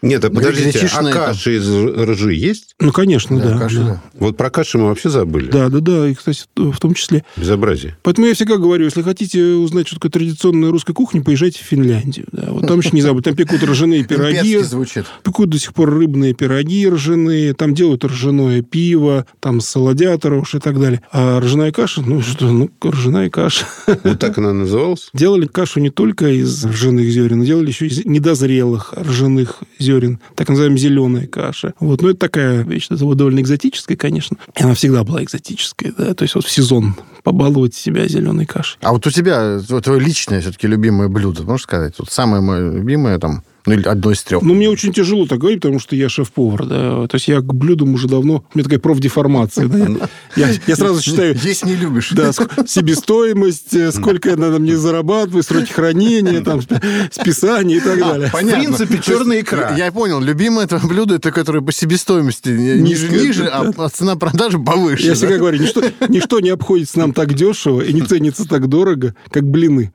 Нет, 0.02 0.24
а 0.24 0.30
подождите, 0.30 0.88
а 0.92 1.04
каша 1.12 1.56
из 1.56 1.68
ржи 1.68 2.34
есть? 2.34 2.74
Ну, 2.80 2.90
конечно, 2.90 3.38
да. 3.38 3.56
каша, 3.56 3.78
да. 3.78 3.84
да. 3.84 4.02
Вот 4.18 4.36
про 4.36 4.50
кашу 4.50 4.78
мы 4.78 4.88
вообще 4.88 5.08
забыли. 5.10 5.48
Да, 5.48 5.68
да, 5.68 5.78
да, 5.78 6.08
и, 6.08 6.14
кстати, 6.14 6.42
в 6.56 6.78
том 6.78 6.94
числе. 6.94 7.24
Безобразие. 7.36 7.96
Поэтому 8.02 8.26
я 8.26 8.34
всегда 8.34 8.56
говорю, 8.56 8.84
если 8.84 9.02
хотите 9.02 9.40
узнать, 9.54 9.86
что 9.86 9.96
такое 9.96 10.10
традиционная 10.10 10.72
русская 10.72 10.92
кухня, 10.92 11.22
поезжайте 11.22 11.60
в 11.60 11.62
Финляндию. 11.62 12.26
Да. 12.32 12.48
Вот 12.50 12.66
там 12.66 12.80
еще 12.80 12.90
не 12.92 13.00
забудь, 13.00 13.24
там 13.24 13.36
пекут 13.36 13.62
ржаные 13.62 14.02
пироги, 14.02 14.58
звучит. 14.58 15.06
пекут 15.22 15.50
до 15.50 15.58
сих 15.58 15.72
пор 15.72 15.90
рыбные 15.90 16.34
пироги 16.34 16.88
ржаные, 16.88 17.54
там 17.54 17.72
делают 17.72 18.04
ржаное 18.04 18.62
пиво, 18.62 19.24
там 19.38 19.60
солодят 19.60 20.24
рожь 20.24 20.56
и 20.56 20.58
так 20.58 20.80
далее. 20.80 21.00
А 21.12 21.38
ржаная 21.38 21.70
каша, 21.70 22.02
ну 22.02 22.20
что, 22.22 22.50
ну, 22.50 22.70
ржаная 22.84 23.30
каша. 23.30 23.66
Вот 23.86 24.18
так 24.18 24.36
она 24.38 24.52
называлась? 24.52 25.10
Делали 25.14 25.46
кашу 25.46 25.78
не 25.78 25.90
только 25.90 26.26
из 26.28 26.64
ржаных 26.64 27.08
зерен, 27.08 27.38
но 27.38 27.44
делали 27.44 27.68
еще 27.68 27.86
из 27.86 28.04
недозрелых 28.04 28.94
ржаных 28.96 29.62
зерен, 29.78 29.91
так 30.34 30.48
называемая 30.48 30.78
зеленая 30.78 31.26
каша. 31.26 31.74
Вот, 31.80 32.02
ну, 32.02 32.10
это 32.10 32.18
такая 32.18 32.62
вещь, 32.62 32.86
это 32.90 33.04
вот 33.04 33.16
довольно 33.16 33.40
экзотическая, 33.40 33.96
конечно. 33.96 34.36
И 34.58 34.62
она 34.62 34.74
всегда 34.74 35.04
была 35.04 35.22
экзотической, 35.22 35.92
да, 35.96 36.14
то 36.14 36.22
есть 36.22 36.34
вот 36.34 36.44
в 36.44 36.50
сезон 36.50 36.94
побаловать 37.22 37.74
себя 37.74 38.06
зеленой 38.08 38.46
кашей. 38.46 38.78
А 38.82 38.92
вот 38.92 39.06
у 39.06 39.10
тебя 39.10 39.60
твое 39.60 40.00
личное 40.00 40.40
все-таки 40.40 40.66
любимое 40.66 41.08
блюдо, 41.08 41.42
можешь 41.44 41.64
сказать? 41.64 41.94
Вот 41.98 42.10
самое 42.10 42.42
мое 42.42 42.72
любимое 42.72 43.18
там, 43.18 43.42
ну 43.64 43.74
или 43.74 43.86
одно 43.86 44.10
из 44.10 44.22
трех. 44.22 44.42
Ну, 44.42 44.54
мне 44.54 44.68
очень 44.68 44.92
тяжело 44.92 45.26
так 45.26 45.38
говорить, 45.38 45.60
потому 45.60 45.78
что 45.78 45.94
я 45.94 46.08
шеф-повар, 46.08 46.66
да. 46.66 47.06
То 47.06 47.14
есть 47.14 47.28
я 47.28 47.40
к 47.40 47.54
блюдам 47.54 47.94
уже 47.94 48.08
давно... 48.08 48.44
У 48.54 48.58
меня 48.58 48.64
такая 48.64 48.80
профдеформация, 48.80 49.68
да. 49.68 50.08
Я, 50.36 50.48
я 50.66 50.76
сразу 50.76 51.00
считаю... 51.00 51.36
Есть 51.42 51.64
не 51.64 51.74
любишь. 51.74 52.10
Да, 52.10 52.32
себестоимость, 52.66 53.74
э, 53.74 53.92
сколько 53.92 54.30
я 54.30 54.36
на 54.36 54.46
этом 54.46 54.64
не 54.64 54.74
зарабатываю, 54.74 55.42
сроки 55.42 55.72
хранения, 55.72 56.40
там, 56.40 56.62
спи- 56.62 56.80
списание 57.10 57.78
и 57.78 57.80
так 57.80 57.98
далее. 57.98 58.28
А, 58.28 58.32
Понятно. 58.32 58.74
В 58.74 58.76
принципе, 58.76 59.02
черная 59.02 59.40
икра. 59.40 59.74
Я 59.76 59.92
понял. 59.92 60.20
Любимое 60.20 60.64
это 60.64 60.78
блюдо, 60.78 61.16
это 61.16 61.30
которое 61.30 61.60
по 61.60 61.72
себестоимости 61.72 62.48
ниже, 62.48 63.08
ниже, 63.08 63.44
да. 63.44 63.70
а 63.76 63.88
цена 63.88 64.16
продажи 64.16 64.58
повыше. 64.58 65.04
Я 65.04 65.10
да? 65.10 65.14
всегда 65.14 65.38
говорю, 65.38 65.58
ничто, 65.58 65.82
ничто 66.08 66.40
не 66.40 66.50
обходится 66.50 66.98
нам 66.98 67.12
так 67.12 67.34
дешево 67.34 67.80
и 67.82 67.92
не 67.92 68.02
ценится 68.02 68.46
так 68.48 68.68
дорого, 68.68 69.14
как 69.30 69.44
блины. 69.44 69.92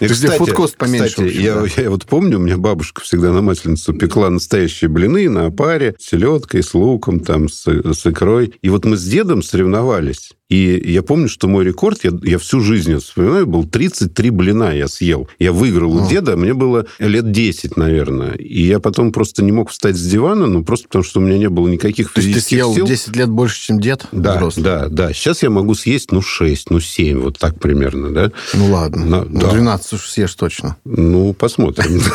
Где 0.00 0.30
фудкост 0.30 0.76
поменьше, 0.76 1.26
я, 1.28 1.64
вот 1.88 2.04
помню, 2.06 2.38
у 2.38 2.42
меня 2.42 2.58
бабушка 2.58 3.00
всегда 3.00 3.32
на 3.32 3.40
масленицу 3.40 3.94
пекла 3.94 4.28
настоящие 4.30 4.88
блины 4.88 5.28
на 5.30 5.46
опаре, 5.46 5.94
с 5.98 6.10
селедкой, 6.10 6.62
с 6.62 6.74
луком, 6.74 7.20
там, 7.20 7.48
с 7.48 7.66
икрой. 7.66 8.54
И 8.60 8.68
вот 8.68 8.84
мы 8.84 8.96
с 8.96 9.04
дедом 9.04 9.42
соревновались. 9.42 10.32
И 10.48 10.80
я 10.92 11.02
помню, 11.02 11.28
что 11.28 11.48
мой 11.48 11.64
рекорд, 11.64 12.04
я, 12.04 12.12
я 12.22 12.38
всю 12.38 12.60
жизнь 12.60 12.96
вспоминаю, 12.98 13.46
был 13.48 13.64
33 13.64 14.30
блина 14.30 14.72
я 14.76 14.86
съел. 14.86 15.28
Я 15.40 15.52
выиграл 15.52 15.96
у 15.96 16.08
деда, 16.08 16.36
мне 16.36 16.54
было 16.54 16.86
лет 17.00 17.32
10, 17.32 17.76
наверное. 17.76 18.34
И 18.34 18.62
я 18.64 18.78
потом 18.78 19.10
просто 19.10 19.42
не 19.42 19.50
мог 19.50 19.70
встать 19.70 19.96
с 19.96 20.06
дивана, 20.06 20.46
ну, 20.46 20.62
просто 20.64 20.86
потому 20.86 21.02
что 21.02 21.18
у 21.18 21.24
меня 21.24 21.36
не 21.38 21.48
было 21.48 21.66
никаких 21.66 22.12
То 22.12 22.20
есть 22.20 22.28
ты 22.28 22.34
физических 22.40 22.48
съел 22.58 22.74
сил. 22.74 22.86
10 22.86 23.16
лет 23.16 23.28
больше, 23.28 23.60
чем 23.60 23.80
дед 23.80 24.06
Да, 24.12 24.36
взрослый? 24.36 24.64
да, 24.64 24.86
да. 24.88 25.12
Сейчас 25.12 25.42
я 25.42 25.50
могу 25.50 25.74
съесть, 25.74 26.12
ну, 26.12 26.22
6, 26.22 26.70
ну, 26.70 26.78
7, 26.78 27.18
вот 27.18 27.38
так 27.38 27.58
примерно, 27.58 28.10
да? 28.10 28.30
Ну 28.54 28.70
ладно. 28.72 29.04
На- 29.04 29.24
Ну, 29.24 29.40
да. 29.40 29.50
12 29.50 29.94
уж 29.94 30.08
съешь 30.08 30.34
точно. 30.34 30.76
Ну, 30.84 31.32
посмотрим. 31.34 32.00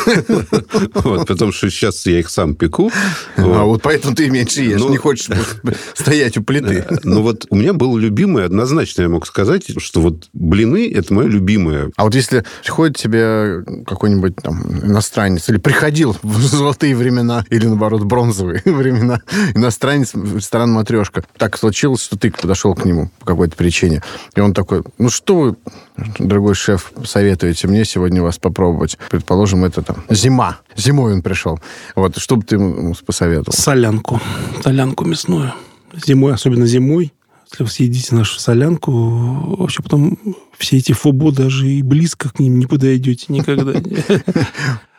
Вот, 0.94 1.26
Потому 1.26 1.52
что 1.52 1.68
сейчас 1.70 2.06
я 2.06 2.18
их 2.20 2.30
сам 2.30 2.54
пеку. 2.54 2.90
А 3.36 3.64
Вот. 3.64 3.82
поэтому 3.82 4.14
ты 4.14 4.30
меньше 4.30 4.62
ешь. 4.62 4.80
Ну- 4.80 4.88
Не 4.90 4.96
хочешь 4.96 5.28
стоять 5.94 6.36
у 6.38 6.42
плиты. 6.42 6.84
Ну, 7.04 7.22
вот 7.22 7.46
у 7.50 7.56
меня 7.56 7.72
было 7.72 7.98
любимое, 8.22 8.46
однозначно 8.46 9.02
я 9.02 9.08
мог 9.08 9.26
сказать, 9.26 9.64
что 9.78 10.00
вот 10.00 10.28
блины– 10.32 10.90
это 10.94 11.12
мое 11.12 11.26
любимое. 11.26 11.90
А 11.96 12.04
вот 12.04 12.14
если 12.14 12.44
приходит 12.62 12.96
тебе 12.96 13.64
какой-нибудь 13.84 14.36
там 14.36 14.62
иностранец, 14.84 15.48
или 15.48 15.58
приходил 15.58 16.16
в 16.22 16.38
золотые 16.40 16.94
времена, 16.94 17.44
или, 17.50 17.66
наоборот, 17.66 18.04
бронзовые 18.04 18.62
времена, 18.64 19.20
иностранец 19.54 20.14
в 20.14 20.36
ресторан 20.36 20.70
«Матрешка», 20.70 21.24
так 21.36 21.58
случилось, 21.58 22.02
что 22.02 22.16
ты 22.16 22.30
подошел 22.30 22.74
к 22.74 22.84
нему 22.84 23.10
по 23.18 23.26
какой-то 23.26 23.56
причине, 23.56 24.02
и 24.36 24.40
он 24.40 24.54
такой, 24.54 24.82
ну 24.98 25.10
что 25.10 25.40
вы, 25.40 25.56
дорогой 26.18 26.54
шеф, 26.54 26.92
советуете 27.04 27.66
мне 27.66 27.84
сегодня 27.84 28.22
вас 28.22 28.38
попробовать? 28.38 28.98
Предположим, 29.10 29.64
это 29.64 29.82
там 29.82 29.96
зима. 30.10 30.58
Зимой 30.76 31.14
он 31.14 31.22
пришел. 31.22 31.58
Вот, 31.96 32.18
что 32.18 32.36
бы 32.36 32.44
ты 32.44 32.54
ему 32.54 32.94
посоветовал? 33.04 33.52
Солянку. 33.52 34.20
Солянку 34.62 35.04
мясную. 35.04 35.52
Зимой, 36.06 36.32
особенно 36.34 36.66
зимой, 36.66 37.12
если 37.52 37.64
вы 37.64 37.70
съедите 37.70 38.14
нашу 38.14 38.38
солянку, 38.38 38.90
вообще 39.58 39.82
потом 39.82 40.18
все 40.58 40.78
эти 40.78 40.92
фобо 40.92 41.32
даже 41.32 41.68
и 41.68 41.82
близко 41.82 42.30
к 42.30 42.38
ним 42.38 42.58
не 42.58 42.66
подойдете 42.66 43.26
никогда. 43.28 43.72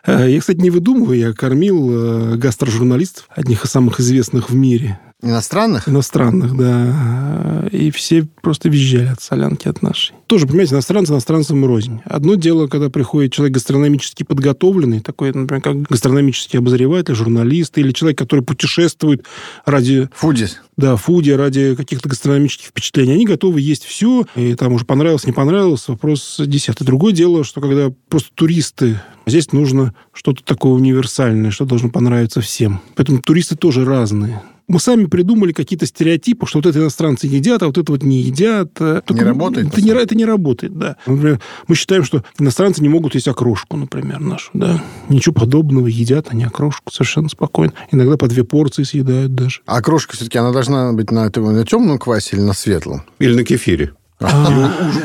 Э, 0.05 0.29
Я, 0.29 0.37
кстати, 0.41 0.57
не 0.57 0.69
выдумываю, 0.69 1.17
я 1.17 1.31
кормил 1.31 1.89
э, 1.89 2.35
гастрожурналистов, 2.35 3.25
одних 3.29 3.63
из 3.63 3.71
самых 3.71 4.01
известных 4.01 4.49
в 4.49 4.53
мире, 4.53 4.99
Иностранных? 5.23 5.87
иностранных, 5.87 6.55
да, 6.57 7.67
и 7.71 7.91
все 7.91 8.27
просто 8.41 8.67
визжали 8.67 9.07
от 9.07 9.21
солянки 9.21 9.69
от 9.69 9.81
нашей. 9.81 10.13
Тоже, 10.27 10.47
понимаете, 10.47 10.75
иностранцы 10.75 11.13
иностранцам 11.13 11.65
рознь. 11.65 12.01
Одно 12.03 12.35
дело, 12.35 12.67
когда 12.67 12.89
приходит 12.89 13.31
человек 13.31 13.53
гастрономически 13.53 14.23
подготовленный, 14.23 14.99
такой, 14.99 15.31
например, 15.31 15.61
как 15.61 15.81
гастрономический 15.83 16.59
обозреватель, 16.59 17.15
журналист, 17.15 17.77
или 17.77 17.93
человек, 17.93 18.17
который 18.17 18.41
путешествует 18.41 19.25
ради 19.65 20.09
Фудис. 20.13 20.61
да, 20.75 20.97
фуди, 20.97 21.31
ради 21.31 21.75
каких-то 21.75 22.09
гастрономических 22.09 22.67
впечатлений. 22.67 23.13
Они 23.13 23.25
готовы 23.25 23.61
есть 23.61 23.85
все, 23.85 24.25
и 24.35 24.55
там 24.55 24.73
уже 24.73 24.83
понравилось, 24.83 25.25
не 25.25 25.31
понравилось, 25.31 25.87
вопрос 25.87 26.41
десятый. 26.45 26.85
Другое 26.85 27.13
дело, 27.13 27.45
что 27.45 27.61
когда 27.61 27.93
просто 28.09 28.29
туристы, 28.35 28.99
здесь 29.25 29.53
нужно 29.53 29.93
что-то 30.11 30.43
такое 30.43 30.73
универсальное, 30.73 31.51
что 31.51 31.65
должно 31.65 31.89
понравиться 31.89 32.41
всем. 32.41 32.81
Поэтому 32.95 33.21
туристы 33.21 33.55
тоже 33.55 33.85
разные. 33.85 34.41
Мы 34.67 34.79
сами 34.79 35.05
придумали 35.05 35.51
какие-то 35.51 35.85
стереотипы, 35.85 36.45
что 36.47 36.59
вот 36.59 36.65
это 36.65 36.79
иностранцы 36.79 37.27
едят, 37.27 37.61
а 37.63 37.67
вот 37.67 37.77
это 37.77 37.91
вот 37.91 38.03
не 38.03 38.21
едят. 38.21 38.71
Э, 38.79 38.95
Не 38.95 39.01
Только 39.01 39.25
работает, 39.25 39.67
Это 39.67 39.81
не, 39.81 39.91
это 39.91 40.15
не 40.15 40.25
работает, 40.25 40.77
да. 40.77 40.95
Например, 41.05 41.39
мы 41.67 41.75
считаем, 41.75 42.03
что 42.03 42.23
иностранцы 42.39 42.81
не 42.81 42.89
могут 42.89 43.15
есть 43.15 43.27
окрошку, 43.27 43.77
например, 43.77 44.19
нашу, 44.19 44.49
да. 44.53 44.83
Ничего 45.09 45.33
подобного, 45.33 45.87
едят 45.87 46.27
они 46.29 46.43
окрошку 46.43 46.91
совершенно 46.91 47.29
спокойно. 47.29 47.73
Иногда 47.91 48.17
по 48.17 48.27
две 48.27 48.43
порции 48.43 48.83
съедают 48.83 49.35
даже. 49.35 49.61
А 49.65 49.81
крошка 49.81 50.15
все-таки, 50.15 50.37
она 50.37 50.51
должна 50.51 50.93
быть 50.93 51.11
на, 51.11 51.25
на 51.25 51.65
темном 51.65 51.97
квасе 51.97 52.35
или 52.37 52.43
на 52.43 52.53
светлом? 52.53 53.03
Или 53.19 53.35
на 53.35 53.43
кефире. 53.43 53.93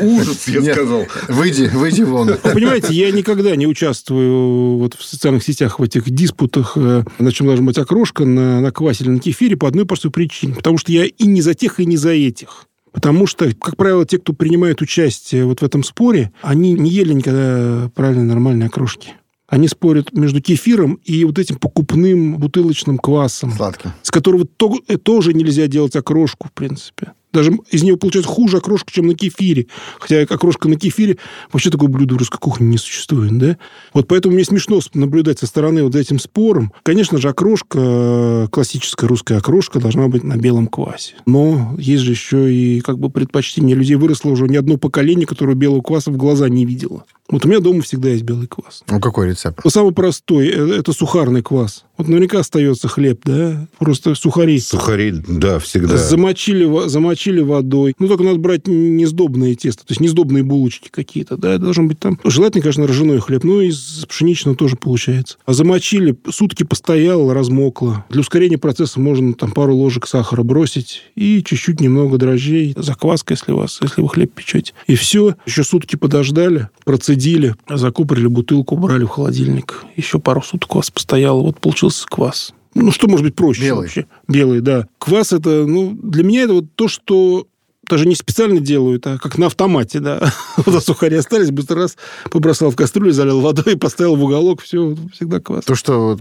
Ужас, 0.02 0.48
я 0.48 0.62
сказал. 0.62 1.06
Выйди, 1.28 1.70
выйди 1.72 2.02
вон. 2.02 2.28
Вы 2.28 2.36
понимаете, 2.36 2.94
я 2.94 3.10
никогда 3.10 3.54
не 3.56 3.66
участвую 3.66 4.78
вот 4.78 4.94
в 4.94 5.02
социальных 5.02 5.42
сетях, 5.42 5.78
в 5.78 5.82
этих 5.82 6.08
диспутах, 6.10 6.72
э, 6.76 7.04
на 7.18 7.32
чем 7.32 7.46
должна 7.46 7.66
быть 7.66 7.78
окрошка, 7.78 8.24
на, 8.24 8.60
на 8.60 8.70
квасе 8.70 9.04
или 9.04 9.10
на 9.10 9.18
кефире, 9.18 9.56
по 9.56 9.68
одной 9.68 9.86
простой 9.86 10.10
причине. 10.10 10.54
Потому 10.54 10.78
что 10.78 10.92
я 10.92 11.04
и 11.04 11.26
не 11.26 11.42
за 11.42 11.54
тех, 11.54 11.80
и 11.80 11.86
не 11.86 11.96
за 11.96 12.10
этих. 12.10 12.66
Потому 12.92 13.26
что, 13.26 13.52
как 13.54 13.76
правило, 13.76 14.04
те, 14.06 14.18
кто 14.18 14.32
принимает 14.32 14.80
участие 14.80 15.44
вот 15.44 15.60
в 15.60 15.64
этом 15.64 15.84
споре, 15.84 16.32
они 16.42 16.72
не 16.72 16.90
ели 16.90 17.12
никогда 17.12 17.90
правильно 17.94 18.24
нормальной 18.24 18.66
окрошки. 18.66 19.14
Они 19.46 19.66
спорят 19.66 20.12
между 20.12 20.42
кефиром 20.42 21.00
и 21.04 21.24
вот 21.24 21.38
этим 21.38 21.56
покупным 21.56 22.36
бутылочным 22.36 22.98
квасом. 22.98 23.52
Сладким. 23.52 23.92
С 24.02 24.10
которого 24.10 24.44
то, 24.44 24.76
тоже 25.02 25.32
нельзя 25.32 25.68
делать 25.68 25.96
окрошку, 25.96 26.48
в 26.48 26.52
принципе. 26.52 27.12
Даже 27.38 27.56
из 27.70 27.84
него 27.84 27.96
получается 27.96 28.28
хуже 28.28 28.56
окрошка, 28.56 28.92
чем 28.92 29.06
на 29.06 29.14
кефире. 29.14 29.68
Хотя 30.00 30.22
окрошка 30.22 30.68
на 30.68 30.74
кефире 30.74 31.18
вообще 31.52 31.70
такое 31.70 31.88
блюдо 31.88 32.16
в 32.16 32.18
русской 32.18 32.38
кухне 32.38 32.66
не 32.66 32.78
существует, 32.78 33.38
да? 33.38 33.56
Вот 33.94 34.08
поэтому 34.08 34.34
мне 34.34 34.44
смешно 34.44 34.80
наблюдать 34.94 35.38
со 35.38 35.46
стороны 35.46 35.84
вот 35.84 35.92
за 35.92 36.00
этим 36.00 36.18
спором. 36.18 36.72
Конечно 36.82 37.18
же, 37.18 37.28
окрошка, 37.28 38.48
классическая 38.50 39.06
русская 39.06 39.38
окрошка 39.38 39.78
должна 39.78 40.08
быть 40.08 40.24
на 40.24 40.36
белом 40.36 40.66
квасе. 40.66 41.14
Но 41.26 41.76
есть 41.78 42.02
же 42.02 42.10
еще 42.10 42.52
и 42.52 42.80
как 42.80 42.98
бы 42.98 43.08
предпочтение 43.08 43.76
людей. 43.76 43.94
Выросло 43.94 44.30
уже 44.30 44.48
не 44.48 44.56
одно 44.56 44.76
поколение, 44.78 45.24
которое 45.24 45.54
белого 45.54 45.80
кваса 45.80 46.10
в 46.10 46.16
глаза 46.16 46.48
не 46.48 46.64
видело. 46.64 47.04
Вот 47.30 47.44
у 47.44 47.48
меня 47.48 47.60
дома 47.60 47.82
всегда 47.82 48.08
есть 48.08 48.24
белый 48.24 48.48
квас. 48.48 48.82
Ну, 48.88 49.00
какой 49.00 49.28
рецепт? 49.28 49.60
Ну, 49.62 49.70
самый 49.70 49.92
простой 49.92 50.48
э,– 50.48 50.78
это 50.78 50.92
сухарный 50.92 51.42
квас. 51.42 51.84
Вот 51.98 52.08
наверняка 52.08 52.38
остается 52.38 52.88
хлеб, 52.88 53.20
да? 53.24 53.66
Просто 53.78 54.14
сухари. 54.14 54.58
Сухари, 54.60 55.12
да, 55.12 55.58
всегда. 55.58 55.96
Замочили, 55.96 56.88
замочили 56.88 57.40
водой. 57.40 57.94
Ну, 57.98 58.08
только 58.08 58.22
надо 58.22 58.38
брать 58.38 58.66
не 58.66 59.04
сдобное 59.06 59.54
тесто, 59.54 59.84
то 59.84 59.92
есть 59.92 60.00
не 60.00 60.08
сдобные 60.08 60.42
булочки 60.42 60.88
какие-то, 60.90 61.36
да? 61.36 61.54
Это 61.54 61.64
должен 61.64 61.88
быть 61.88 61.98
там... 61.98 62.18
Желательно, 62.24 62.62
конечно, 62.62 62.86
ржаной 62.86 63.20
хлеб, 63.20 63.44
но 63.44 63.60
из 63.60 64.04
пшеничного 64.08 64.56
тоже 64.56 64.76
получается. 64.76 65.38
А 65.44 65.52
замочили, 65.52 66.16
сутки 66.30 66.62
постояло, 66.62 67.34
размокло. 67.34 68.04
Для 68.10 68.20
ускорения 68.20 68.58
процесса 68.58 69.00
можно 69.00 69.34
там 69.34 69.52
пару 69.52 69.74
ложек 69.74 70.06
сахара 70.06 70.42
бросить 70.42 71.02
и 71.16 71.42
чуть-чуть 71.42 71.80
немного 71.80 72.16
дрожжей, 72.16 72.74
закваска, 72.76 73.34
если 73.34 73.52
у 73.52 73.56
вас, 73.56 73.78
если 73.82 74.00
вы 74.00 74.08
хлеб 74.08 74.32
печете. 74.32 74.72
И 74.86 74.94
все. 74.94 75.34
Еще 75.46 75.64
сутки 75.64 75.96
подождали, 75.96 76.68
процедили 76.84 77.54
закупорили 77.68 78.26
бутылку, 78.26 78.74
убрали 78.74 79.04
в 79.04 79.08
холодильник. 79.08 79.84
Еще 79.96 80.18
пару 80.18 80.42
суток 80.42 80.74
у 80.74 80.78
вас 80.78 80.90
постояло. 80.90 81.40
Вот 81.40 81.58
получился 81.88 82.06
квас. 82.06 82.54
Ну, 82.74 82.92
что 82.92 83.08
может 83.08 83.24
быть 83.24 83.34
проще 83.34 83.62
Белый. 83.62 83.82
вообще? 83.82 84.06
Белый, 84.28 84.60
да. 84.60 84.86
Квас 84.98 85.32
это, 85.32 85.66
ну, 85.66 85.98
для 86.00 86.22
меня 86.22 86.42
это 86.42 86.52
вот 86.54 86.66
то, 86.74 86.86
что 86.86 87.46
даже 87.88 88.06
не 88.06 88.14
специально 88.14 88.60
делают, 88.60 89.06
а 89.06 89.18
как 89.18 89.38
на 89.38 89.46
автомате, 89.46 90.00
да. 90.00 90.32
Вот 90.56 90.84
сухари 90.84 91.16
остались, 91.16 91.50
быстро 91.50 91.82
раз 91.82 91.96
побросал 92.30 92.70
в 92.70 92.76
кастрюлю, 92.76 93.12
залил 93.12 93.40
водой, 93.40 93.76
поставил 93.78 94.16
в 94.16 94.22
уголок, 94.22 94.60
все, 94.60 94.94
всегда 95.12 95.40
квас. 95.40 95.64
То, 95.64 95.74
что 95.74 96.18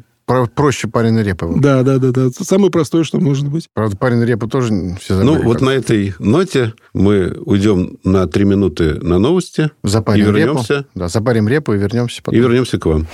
проще 0.55 0.87
пареной 0.87 1.23
репы. 1.23 1.47
Да, 1.57 1.83
да, 1.83 1.99
да, 1.99 2.11
да. 2.11 2.29
Самое 2.31 2.71
простое, 2.71 3.03
что 3.03 3.19
может 3.19 3.47
быть. 3.47 3.67
Правда, 3.73 3.95
пареной 3.95 4.25
репы 4.25 4.47
тоже 4.47 4.73
все 4.99 5.15
забыли. 5.15 5.37
Ну, 5.37 5.43
вот 5.43 5.61
на 5.61 5.69
этой 5.69 6.15
ноте 6.19 6.73
мы 6.93 7.37
уйдем 7.45 7.97
на 8.03 8.27
три 8.27 8.45
минуты 8.45 8.95
на 8.95 9.19
новости. 9.19 9.69
Запарим 9.83 10.23
и 10.23 10.27
вернемся. 10.27 10.73
репу. 10.79 10.87
Да, 10.95 11.07
запарим 11.07 11.47
репу 11.47 11.73
и 11.73 11.77
вернемся 11.77 12.21
потом. 12.23 12.37
И 12.37 12.41
вернемся 12.41 12.77
к 12.77 12.85
вам. 12.85 13.07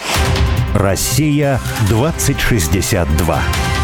Россия 0.74 1.60
2062. 1.90 3.83